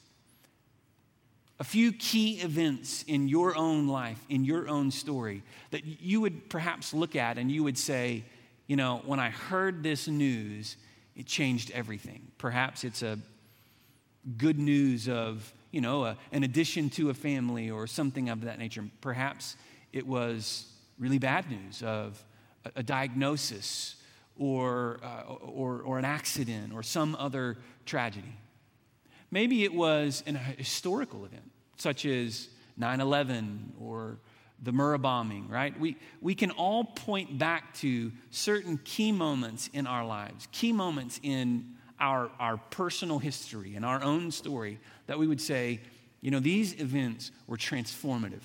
a 1.59 1.64
few 1.64 1.92
key 1.92 2.40
events 2.40 3.03
in 3.05 3.29
your 3.29 3.57
own 3.57 3.88
life, 3.88 4.22
in 4.29 4.44
your 4.44 4.68
own 4.68 4.90
story, 4.90 5.42
that 5.70 5.85
you 5.85 6.20
would 6.20 6.51
perhaps 6.51 6.92
look 6.92 7.16
at 7.16 7.38
and 7.38 7.51
you 7.51 7.64
would 7.64 7.79
say, 7.79 8.25
you 8.66 8.77
know, 8.77 9.03
when 9.07 9.20
I 9.20 9.31
heard 9.31 9.83
this 9.83 10.07
news, 10.07 10.77
it 11.16 11.27
changed 11.27 11.70
everything. 11.70 12.29
Perhaps 12.38 12.85
it's 12.85 13.03
a 13.03 13.18
good 14.37 14.59
news 14.59 15.09
of, 15.09 15.53
you 15.70 15.81
know, 15.81 16.05
a, 16.05 16.16
an 16.31 16.42
addition 16.42 16.90
to 16.90 17.11
a 17.11 17.14
family 17.14 17.70
or 17.70 17.87
something 17.87 18.29
of 18.29 18.42
that 18.42 18.59
nature. 18.59 18.85
Perhaps 19.01 19.57
it 19.92 20.07
was 20.07 20.66
really 20.98 21.18
bad 21.18 21.51
news 21.51 21.83
of 21.83 22.22
a, 22.64 22.72
a 22.77 22.83
diagnosis 22.83 23.96
or, 24.42 24.98
uh, 25.05 25.35
or, 25.35 25.83
or 25.83 25.98
an 26.00 26.05
accident 26.05 26.72
or 26.74 26.83
some 26.83 27.14
other 27.16 27.57
tragedy. 27.87 28.35
Maybe 29.31 29.62
it 29.62 29.72
was 29.72 30.24
an 30.26 30.35
historical 30.35 31.24
event, 31.24 31.48
such 31.76 32.05
as 32.05 32.48
9 32.76 33.00
11 33.00 33.74
or 33.81 34.18
the 34.61 34.72
Murrah 34.72 35.00
bombing, 35.00 35.48
right? 35.48 35.78
We, 35.78 35.96
we 36.20 36.35
can 36.35 36.50
all 36.50 36.83
point 36.85 37.38
back 37.38 37.74
to 37.78 38.11
certain 38.31 38.81
key 38.83 39.12
moments 39.12 39.70
in 39.72 39.87
our 39.87 40.05
lives, 40.05 40.48
key 40.50 40.72
moments 40.72 41.20
in 41.22 41.76
our, 42.00 42.28
our 42.40 42.57
personal 42.57 43.20
history 43.20 43.76
and 43.76 43.85
our 43.85 44.02
own 44.02 44.33
story 44.33 44.81
that 45.07 45.20
we 45.20 45.28
would 45.28 45.40
say, 45.40 45.81
you 46.20 46.33
know, 46.33 46.40
these 46.40 46.81
events 46.81 47.31
were 47.46 47.57
transformative. 47.57 48.42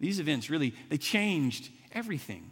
These 0.00 0.20
events 0.20 0.50
really, 0.50 0.74
they 0.90 0.98
changed 0.98 1.70
everything. 1.92 2.50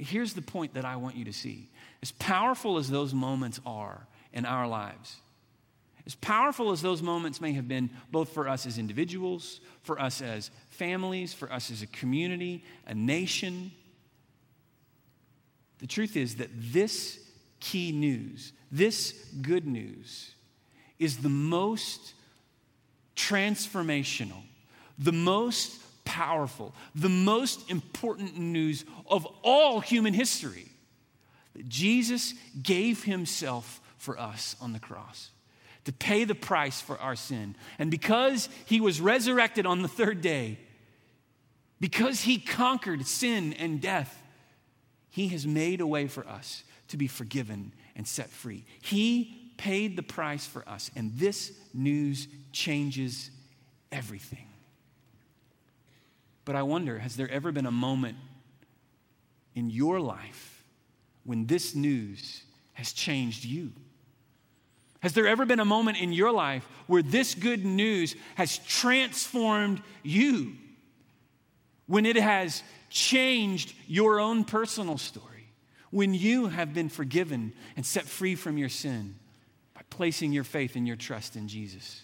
Here's 0.00 0.34
the 0.34 0.42
point 0.42 0.74
that 0.74 0.84
I 0.84 0.96
want 0.96 1.16
you 1.16 1.24
to 1.26 1.32
see. 1.32 1.68
As 2.02 2.12
powerful 2.12 2.78
as 2.78 2.88
those 2.88 3.12
moments 3.12 3.60
are 3.66 4.06
in 4.32 4.46
our 4.46 4.66
lives, 4.66 5.16
as 6.06 6.14
powerful 6.14 6.72
as 6.72 6.80
those 6.80 7.02
moments 7.02 7.40
may 7.40 7.52
have 7.52 7.68
been, 7.68 7.90
both 8.10 8.30
for 8.30 8.48
us 8.48 8.66
as 8.66 8.78
individuals, 8.78 9.60
for 9.82 10.00
us 10.00 10.22
as 10.22 10.50
families, 10.70 11.34
for 11.34 11.52
us 11.52 11.70
as 11.70 11.82
a 11.82 11.86
community, 11.86 12.64
a 12.86 12.94
nation, 12.94 13.70
the 15.80 15.86
truth 15.86 16.16
is 16.16 16.36
that 16.36 16.50
this 16.54 17.18
key 17.58 17.90
news, 17.90 18.52
this 18.70 19.12
good 19.42 19.66
news, 19.66 20.32
is 20.98 21.18
the 21.18 21.28
most 21.28 22.14
transformational, 23.16 24.42
the 24.98 25.12
most 25.12 25.80
powerful, 26.10 26.74
the 26.96 27.08
most 27.08 27.70
important 27.70 28.36
news 28.36 28.84
of 29.06 29.24
all 29.42 29.78
human 29.78 30.12
history 30.12 30.66
that 31.54 31.68
Jesus 31.68 32.34
gave 32.60 33.04
himself 33.04 33.80
for 33.96 34.18
us 34.18 34.56
on 34.60 34.72
the 34.72 34.80
cross 34.80 35.30
to 35.84 35.92
pay 35.92 36.24
the 36.24 36.34
price 36.34 36.80
for 36.80 36.98
our 36.98 37.14
sin. 37.14 37.54
And 37.78 37.92
because 37.92 38.48
he 38.66 38.80
was 38.80 39.00
resurrected 39.00 39.66
on 39.66 39.82
the 39.82 39.88
third 39.88 40.20
day, 40.20 40.58
because 41.78 42.22
he 42.22 42.38
conquered 42.38 43.06
sin 43.06 43.52
and 43.52 43.80
death, 43.80 44.20
he 45.10 45.28
has 45.28 45.46
made 45.46 45.80
a 45.80 45.86
way 45.86 46.08
for 46.08 46.26
us 46.26 46.64
to 46.88 46.96
be 46.96 47.06
forgiven 47.06 47.72
and 47.94 48.06
set 48.06 48.30
free. 48.30 48.64
He 48.82 49.52
paid 49.58 49.96
the 49.96 50.02
price 50.02 50.44
for 50.44 50.68
us, 50.68 50.90
and 50.96 51.12
this 51.16 51.52
news 51.72 52.26
changes 52.50 53.30
everything. 53.92 54.49
But 56.44 56.56
I 56.56 56.62
wonder 56.62 56.98
has 56.98 57.16
there 57.16 57.30
ever 57.30 57.52
been 57.52 57.66
a 57.66 57.72
moment 57.72 58.16
in 59.54 59.70
your 59.70 60.00
life 60.00 60.64
when 61.24 61.46
this 61.46 61.74
news 61.74 62.42
has 62.74 62.92
changed 62.92 63.44
you? 63.44 63.72
Has 65.00 65.12
there 65.14 65.26
ever 65.26 65.46
been 65.46 65.60
a 65.60 65.64
moment 65.64 65.98
in 65.98 66.12
your 66.12 66.32
life 66.32 66.66
where 66.86 67.02
this 67.02 67.34
good 67.34 67.64
news 67.64 68.14
has 68.34 68.58
transformed 68.58 69.82
you? 70.02 70.52
When 71.86 72.06
it 72.06 72.16
has 72.16 72.62
changed 72.90 73.74
your 73.86 74.20
own 74.20 74.44
personal 74.44 74.98
story? 74.98 75.26
When 75.90 76.14
you 76.14 76.48
have 76.48 76.72
been 76.74 76.88
forgiven 76.88 77.52
and 77.76 77.84
set 77.84 78.04
free 78.04 78.34
from 78.34 78.58
your 78.58 78.68
sin 78.68 79.16
by 79.74 79.80
placing 79.90 80.32
your 80.32 80.44
faith 80.44 80.76
and 80.76 80.86
your 80.86 80.96
trust 80.96 81.34
in 81.34 81.48
Jesus? 81.48 82.02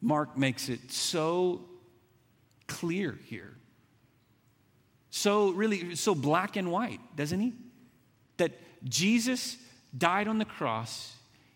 Mark 0.00 0.36
makes 0.36 0.68
it 0.68 0.90
so 0.90 1.64
clear 2.66 3.18
here. 3.26 3.54
So, 5.10 5.50
really, 5.50 5.94
so 5.94 6.14
black 6.14 6.56
and 6.56 6.72
white, 6.72 7.00
doesn't 7.16 7.38
he? 7.38 7.52
That 8.36 8.52
Jesus 8.82 9.56
died 9.96 10.26
on 10.26 10.38
the 10.38 10.44
cross, 10.44 11.14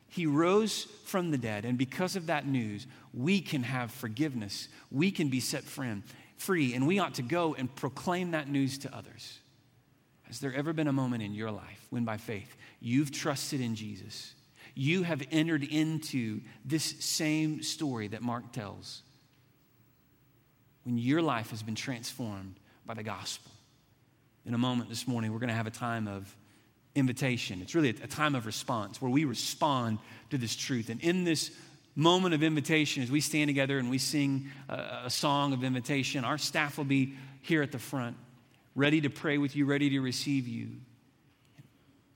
he 0.08 0.26
rose 0.26 0.84
from 1.04 1.30
the 1.30 1.38
dead, 1.38 1.64
and 1.64 1.76
because 1.76 2.16
of 2.16 2.26
that 2.26 2.46
news, 2.46 2.86
we 3.12 3.40
can 3.40 3.64
have 3.64 3.90
forgiveness. 3.90 4.68
We 4.90 5.10
can 5.10 5.28
be 5.28 5.40
set 5.40 5.64
free, 5.64 6.74
and 6.74 6.86
we 6.86 6.98
ought 6.98 7.14
to 7.14 7.22
go 7.22 7.54
and 7.54 7.74
proclaim 7.74 8.30
that 8.30 8.48
news 8.48 8.78
to 8.78 8.96
others. 8.96 9.38
Has 10.22 10.40
there 10.40 10.54
ever 10.54 10.72
been 10.72 10.88
a 10.88 10.92
moment 10.92 11.22
in 11.22 11.34
your 11.34 11.50
life 11.50 11.86
when, 11.90 12.04
by 12.04 12.16
faith, 12.16 12.56
you've 12.80 13.10
trusted 13.10 13.60
in 13.60 13.74
Jesus? 13.74 14.34
You 14.74 15.02
have 15.02 15.22
entered 15.30 15.64
into 15.64 16.42
this 16.64 16.94
same 17.00 17.62
story 17.62 18.08
that 18.08 18.22
Mark 18.22 18.52
tells 18.52 19.02
when 20.88 20.96
your 20.96 21.20
life 21.20 21.50
has 21.50 21.62
been 21.62 21.74
transformed 21.74 22.54
by 22.86 22.94
the 22.94 23.02
gospel. 23.02 23.52
In 24.46 24.54
a 24.54 24.58
moment 24.58 24.88
this 24.88 25.06
morning, 25.06 25.34
we're 25.34 25.38
going 25.38 25.50
to 25.50 25.54
have 25.54 25.66
a 25.66 25.70
time 25.70 26.08
of 26.08 26.34
invitation. 26.94 27.60
It's 27.60 27.74
really 27.74 27.90
a 27.90 28.06
time 28.06 28.34
of 28.34 28.46
response 28.46 29.02
where 29.02 29.10
we 29.10 29.26
respond 29.26 29.98
to 30.30 30.38
this 30.38 30.56
truth. 30.56 30.88
And 30.88 30.98
in 31.02 31.24
this 31.24 31.50
moment 31.94 32.34
of 32.34 32.42
invitation, 32.42 33.02
as 33.02 33.10
we 33.10 33.20
stand 33.20 33.48
together 33.48 33.76
and 33.76 33.90
we 33.90 33.98
sing 33.98 34.50
a, 34.70 35.10
song 35.10 35.52
of 35.52 35.62
invitation, 35.62 36.24
our 36.24 36.38
staff 36.38 36.78
will 36.78 36.86
be 36.86 37.12
here 37.42 37.60
at 37.60 37.70
the 37.70 37.78
front, 37.78 38.16
ready 38.74 39.02
to 39.02 39.10
pray 39.10 39.36
with 39.36 39.54
you, 39.54 39.66
ready 39.66 39.90
to 39.90 40.00
receive 40.00 40.48
you. 40.48 40.68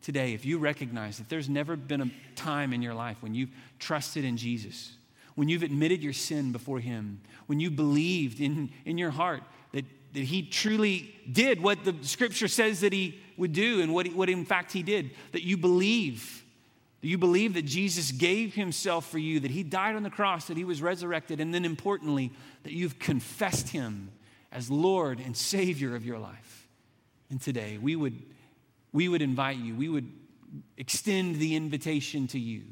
Today, 0.01 0.33
if 0.33 0.47
you 0.47 0.57
recognize 0.57 1.19
that 1.19 1.29
there's 1.29 1.51
never 1.51 1.77
been 1.77 2.01
a 2.01 2.11
time 2.37 2.73
in 2.73 2.81
your 2.81 2.95
life 2.95 3.19
when 3.21 3.35
you've 3.35 3.51
trusted 3.79 4.25
in 4.25 4.39
Jesus, 4.39 4.93
when 5.35 5.49
you've 5.49 5.63
admitted 5.63 6.03
your 6.03 6.13
sin 6.13 6.53
before 6.53 6.81
Him, 6.81 7.21
when 7.47 7.61
you 7.61 7.71
believed 7.71 8.41
in, 8.41 8.71
in 8.85 8.99
your 8.99 9.11
heart 9.11 9.43
that, 9.73 9.85
that 10.13 10.25
He 10.25 10.43
truly 10.43 11.15
did 11.31 11.63
what 11.63 11.85
the 11.85 11.95
scripture 12.03 12.49
says 12.49 12.81
that 12.81 12.93
He 12.93 13.21
would 13.37 13.53
do 13.53 13.81
and 13.81 13.93
what, 13.93 14.07
what 14.15 14.29
in 14.29 14.45
fact 14.45 14.73
He 14.73 14.83
did, 14.83 15.11
that 15.33 15.43
you 15.43 15.57
believe 15.57 16.45
Do 17.03 17.09
you 17.09 17.19
believe 17.19 17.55
that 17.55 17.65
Jesus 17.65 18.13
gave 18.13 18.55
himself 18.55 19.11
for 19.11 19.19
you, 19.19 19.41
that 19.41 19.51
he 19.51 19.65
died 19.65 19.97
on 19.97 20.05
the 20.05 20.11
cross, 20.11 20.47
that 20.47 20.57
he 20.57 20.65
was 20.65 20.81
resurrected, 20.81 21.41
and 21.41 21.53
then 21.53 21.65
importantly, 21.65 22.31
that 22.63 22.73
you've 22.73 23.01
confessed 23.01 23.71
him 23.71 24.13
as 24.53 24.71
Lord 24.71 25.19
and 25.19 25.37
Savior 25.37 25.97
of 25.97 26.05
your 26.05 26.21
life? 26.21 26.69
And 27.29 27.41
today, 27.41 27.77
we 27.77 27.97
would, 27.97 28.23
we 28.93 29.09
would 29.09 29.21
invite 29.21 29.57
you, 29.57 29.75
we 29.75 29.89
would 29.89 30.13
extend 30.77 31.37
the 31.41 31.57
invitation 31.57 32.29
to 32.29 32.39
you 32.39 32.63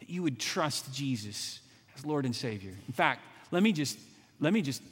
that 0.00 0.10
you 0.10 0.24
would 0.24 0.40
trust 0.40 0.92
Jesus 0.92 1.60
as 1.96 2.04
Lord 2.04 2.24
and 2.24 2.34
Savior. 2.34 2.72
In 2.86 2.92
fact, 2.92 3.22
let 3.50 3.62
me 3.62 3.72
just, 3.72 3.98
let 4.40 4.52
me 4.52 4.62
just 4.62 4.82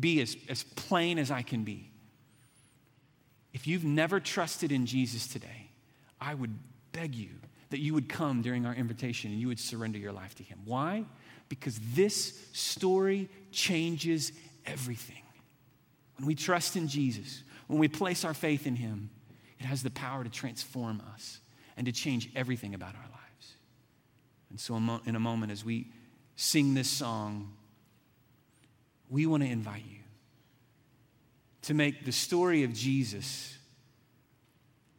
be 0.00 0.20
as, 0.20 0.36
as 0.48 0.62
plain 0.62 1.18
as 1.18 1.30
I 1.30 1.42
can 1.42 1.64
be. 1.64 1.90
If 3.52 3.66
you've 3.66 3.84
never 3.84 4.20
trusted 4.20 4.72
in 4.72 4.86
Jesus 4.86 5.26
today, 5.26 5.70
I 6.20 6.34
would 6.34 6.54
beg 6.92 7.14
you 7.14 7.30
that 7.70 7.80
you 7.80 7.94
would 7.94 8.08
come 8.08 8.42
during 8.42 8.66
our 8.66 8.74
invitation 8.74 9.30
and 9.30 9.40
you 9.40 9.48
would 9.48 9.58
surrender 9.58 9.98
your 9.98 10.12
life 10.12 10.34
to 10.36 10.42
Him. 10.42 10.60
Why? 10.64 11.04
Because 11.48 11.78
this 11.94 12.48
story 12.52 13.28
changes 13.50 14.32
everything. 14.66 15.22
When 16.16 16.26
we 16.26 16.34
trust 16.34 16.76
in 16.76 16.88
Jesus, 16.88 17.42
when 17.66 17.78
we 17.78 17.88
place 17.88 18.24
our 18.24 18.34
faith 18.34 18.66
in 18.66 18.76
Him, 18.76 19.10
it 19.58 19.64
has 19.64 19.82
the 19.82 19.90
power 19.90 20.22
to 20.22 20.30
transform 20.30 21.02
us 21.14 21.40
and 21.76 21.86
to 21.86 21.92
change 21.92 22.30
everything 22.36 22.74
about 22.74 22.94
our 22.94 23.02
lives. 23.10 23.54
And 24.50 24.60
so, 24.60 24.76
in 25.04 25.16
a 25.16 25.20
moment, 25.20 25.52
as 25.52 25.64
we 25.64 25.88
sing 26.36 26.74
this 26.74 26.88
song, 26.88 27.52
we 29.10 29.26
want 29.26 29.42
to 29.42 29.48
invite 29.48 29.84
you 29.90 30.00
to 31.62 31.74
make 31.74 32.04
the 32.04 32.12
story 32.12 32.62
of 32.62 32.72
Jesus 32.72 33.56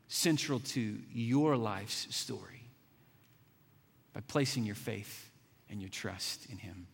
central 0.07 0.59
to 0.59 0.97
your 1.13 1.55
life's 1.55 2.13
story 2.15 2.63
by 4.13 4.21
placing 4.27 4.65
your 4.65 4.75
faith 4.75 5.29
and 5.69 5.79
your 5.79 5.89
trust 5.89 6.47
in 6.49 6.57
Him. 6.57 6.87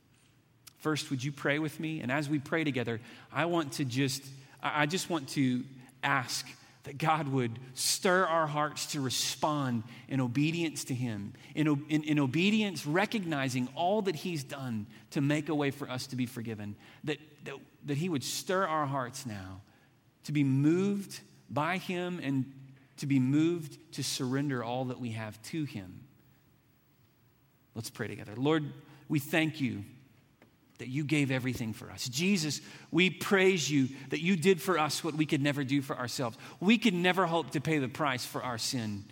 First, 0.79 1.09
would 1.09 1.23
you 1.23 1.31
pray 1.31 1.59
with 1.59 1.79
me? 1.79 2.01
And 2.01 2.11
as 2.11 2.27
we 2.27 2.39
pray 2.39 2.63
together, 2.63 2.99
I 3.31 3.45
want 3.45 3.73
to 3.73 3.85
just, 3.85 4.23
I 4.61 4.85
just 4.85 5.09
want 5.09 5.29
to 5.29 5.63
ask 6.03 6.45
that 6.83 6.97
God 6.97 7.29
would 7.29 7.57
stir 7.73 8.25
our 8.25 8.45
hearts 8.45 8.87
to 8.87 9.01
respond 9.01 9.83
in 10.09 10.19
obedience 10.19 10.83
to 10.85 10.93
Him, 10.93 11.33
in, 11.55 11.67
in, 11.89 12.03
in, 12.03 12.19
obedience, 12.19 12.85
recognizing 12.85 13.69
all 13.75 14.01
that 14.03 14.15
He's 14.15 14.43
done 14.43 14.85
to 15.11 15.21
make 15.21 15.49
a 15.49 15.55
way 15.55 15.71
for 15.71 15.89
us 15.89 16.07
to 16.07 16.15
be 16.15 16.25
forgiven, 16.25 16.75
that, 17.05 17.17
that, 17.45 17.55
that 17.85 17.97
He 17.97 18.09
would 18.09 18.23
stir 18.23 18.65
our 18.65 18.85
hearts 18.85 19.25
now 19.25 19.61
to 20.25 20.31
be 20.31 20.43
moved 20.43 21.21
by 21.49 21.77
Him 21.77 22.19
and 22.21 22.51
to 22.97 23.05
be 23.05 23.19
moved 23.19 23.77
to 23.93 24.03
surrender 24.03 24.63
all 24.63 24.85
that 24.85 24.99
we 24.99 25.11
have 25.11 25.41
to 25.43 25.63
Him. 25.63 26.01
Let's 27.75 27.89
pray 27.89 28.07
together. 28.07 28.33
Lord, 28.35 28.71
we 29.07 29.19
thank 29.19 29.61
you 29.61 29.83
that 30.79 30.87
you 30.87 31.03
gave 31.03 31.31
everything 31.31 31.73
for 31.73 31.89
us. 31.91 32.07
Jesus, 32.09 32.61
we 32.91 33.09
praise 33.09 33.69
you 33.69 33.89
that 34.09 34.21
you 34.21 34.35
did 34.35 34.61
for 34.61 34.79
us 34.79 35.03
what 35.03 35.13
we 35.13 35.25
could 35.25 35.41
never 35.41 35.63
do 35.63 35.81
for 35.81 35.97
ourselves. 35.97 36.37
We 36.59 36.77
could 36.77 36.93
never 36.93 37.25
hope 37.25 37.51
to 37.51 37.61
pay 37.61 37.77
the 37.77 37.87
price 37.87 38.25
for 38.25 38.43
our 38.43 38.57
sin 38.57 39.05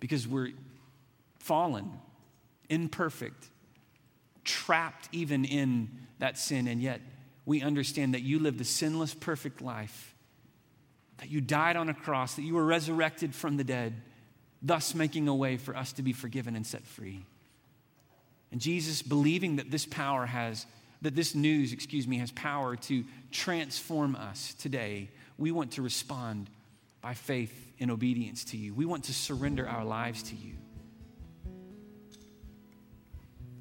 because 0.00 0.28
we're 0.28 0.52
fallen, 1.38 1.90
imperfect, 2.68 3.48
trapped 4.44 5.08
even 5.12 5.44
in 5.44 5.88
that 6.18 6.38
sin, 6.38 6.68
and 6.68 6.80
yet 6.80 7.00
we 7.44 7.62
understand 7.62 8.14
that 8.14 8.22
you 8.22 8.38
lived 8.38 8.60
a 8.60 8.64
sinless, 8.64 9.14
perfect 9.14 9.62
life, 9.62 10.14
that 11.18 11.30
you 11.30 11.40
died 11.40 11.76
on 11.76 11.88
a 11.88 11.94
cross, 11.94 12.34
that 12.34 12.42
you 12.42 12.54
were 12.54 12.64
resurrected 12.64 13.34
from 13.34 13.56
the 13.56 13.64
dead, 13.64 13.94
thus 14.60 14.94
making 14.94 15.28
a 15.28 15.34
way 15.34 15.56
for 15.56 15.76
us 15.76 15.92
to 15.94 16.02
be 16.02 16.12
forgiven 16.12 16.56
and 16.56 16.66
set 16.66 16.86
free. 16.86 17.24
And 18.56 18.60
Jesus, 18.62 19.02
believing 19.02 19.56
that 19.56 19.70
this 19.70 19.84
power 19.84 20.24
has, 20.24 20.64
that 21.02 21.14
this 21.14 21.34
news, 21.34 21.74
excuse 21.74 22.08
me, 22.08 22.16
has 22.20 22.30
power 22.30 22.74
to 22.74 23.04
transform 23.30 24.16
us 24.16 24.54
today, 24.54 25.10
we 25.36 25.52
want 25.52 25.72
to 25.72 25.82
respond 25.82 26.48
by 27.02 27.12
faith 27.12 27.52
and 27.80 27.90
obedience 27.90 28.46
to 28.46 28.56
you. 28.56 28.72
We 28.72 28.86
want 28.86 29.04
to 29.04 29.12
surrender 29.12 29.68
our 29.68 29.84
lives 29.84 30.22
to 30.22 30.36
you. 30.36 30.54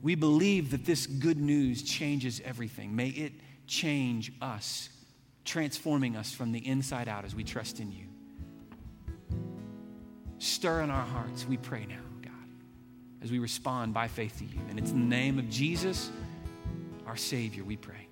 We 0.01 0.15
believe 0.15 0.71
that 0.71 0.85
this 0.85 1.07
good 1.07 1.41
news 1.41 1.83
changes 1.83 2.41
everything. 2.45 2.95
May 2.95 3.09
it 3.09 3.33
change 3.67 4.31
us, 4.41 4.87
transforming 5.43 6.15
us 6.15 6.31
from 6.31 6.53
the 6.53 6.65
inside 6.65 7.09
out 7.09 7.25
as 7.25 7.35
we 7.35 7.43
trust 7.43 7.81
in 7.81 7.91
you. 7.91 8.05
Stir 10.37 10.83
in 10.83 10.89
our 10.89 11.05
hearts, 11.05 11.45
we 11.45 11.57
pray 11.57 11.85
now 11.85 12.04
as 13.21 13.31
we 13.31 13.39
respond 13.39 13.93
by 13.93 14.07
faith 14.07 14.37
to 14.39 14.45
you. 14.45 14.59
And 14.69 14.77
it's 14.77 14.91
in 14.91 14.99
the 14.99 15.15
name 15.15 15.39
of 15.39 15.49
Jesus, 15.49 16.11
our 17.07 17.17
Savior, 17.17 17.63
we 17.63 17.75
pray. 17.75 18.07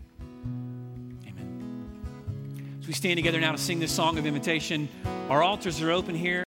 Amen. 1.28 2.78
As 2.80 2.88
we 2.88 2.94
stand 2.94 3.18
together 3.18 3.40
now 3.40 3.52
to 3.52 3.58
sing 3.58 3.80
this 3.80 3.92
song 3.92 4.18
of 4.18 4.26
invitation, 4.26 4.90
our 5.30 5.44
altars 5.44 5.82
are 5.82 5.92
open 5.92 6.16
here. 6.16 6.42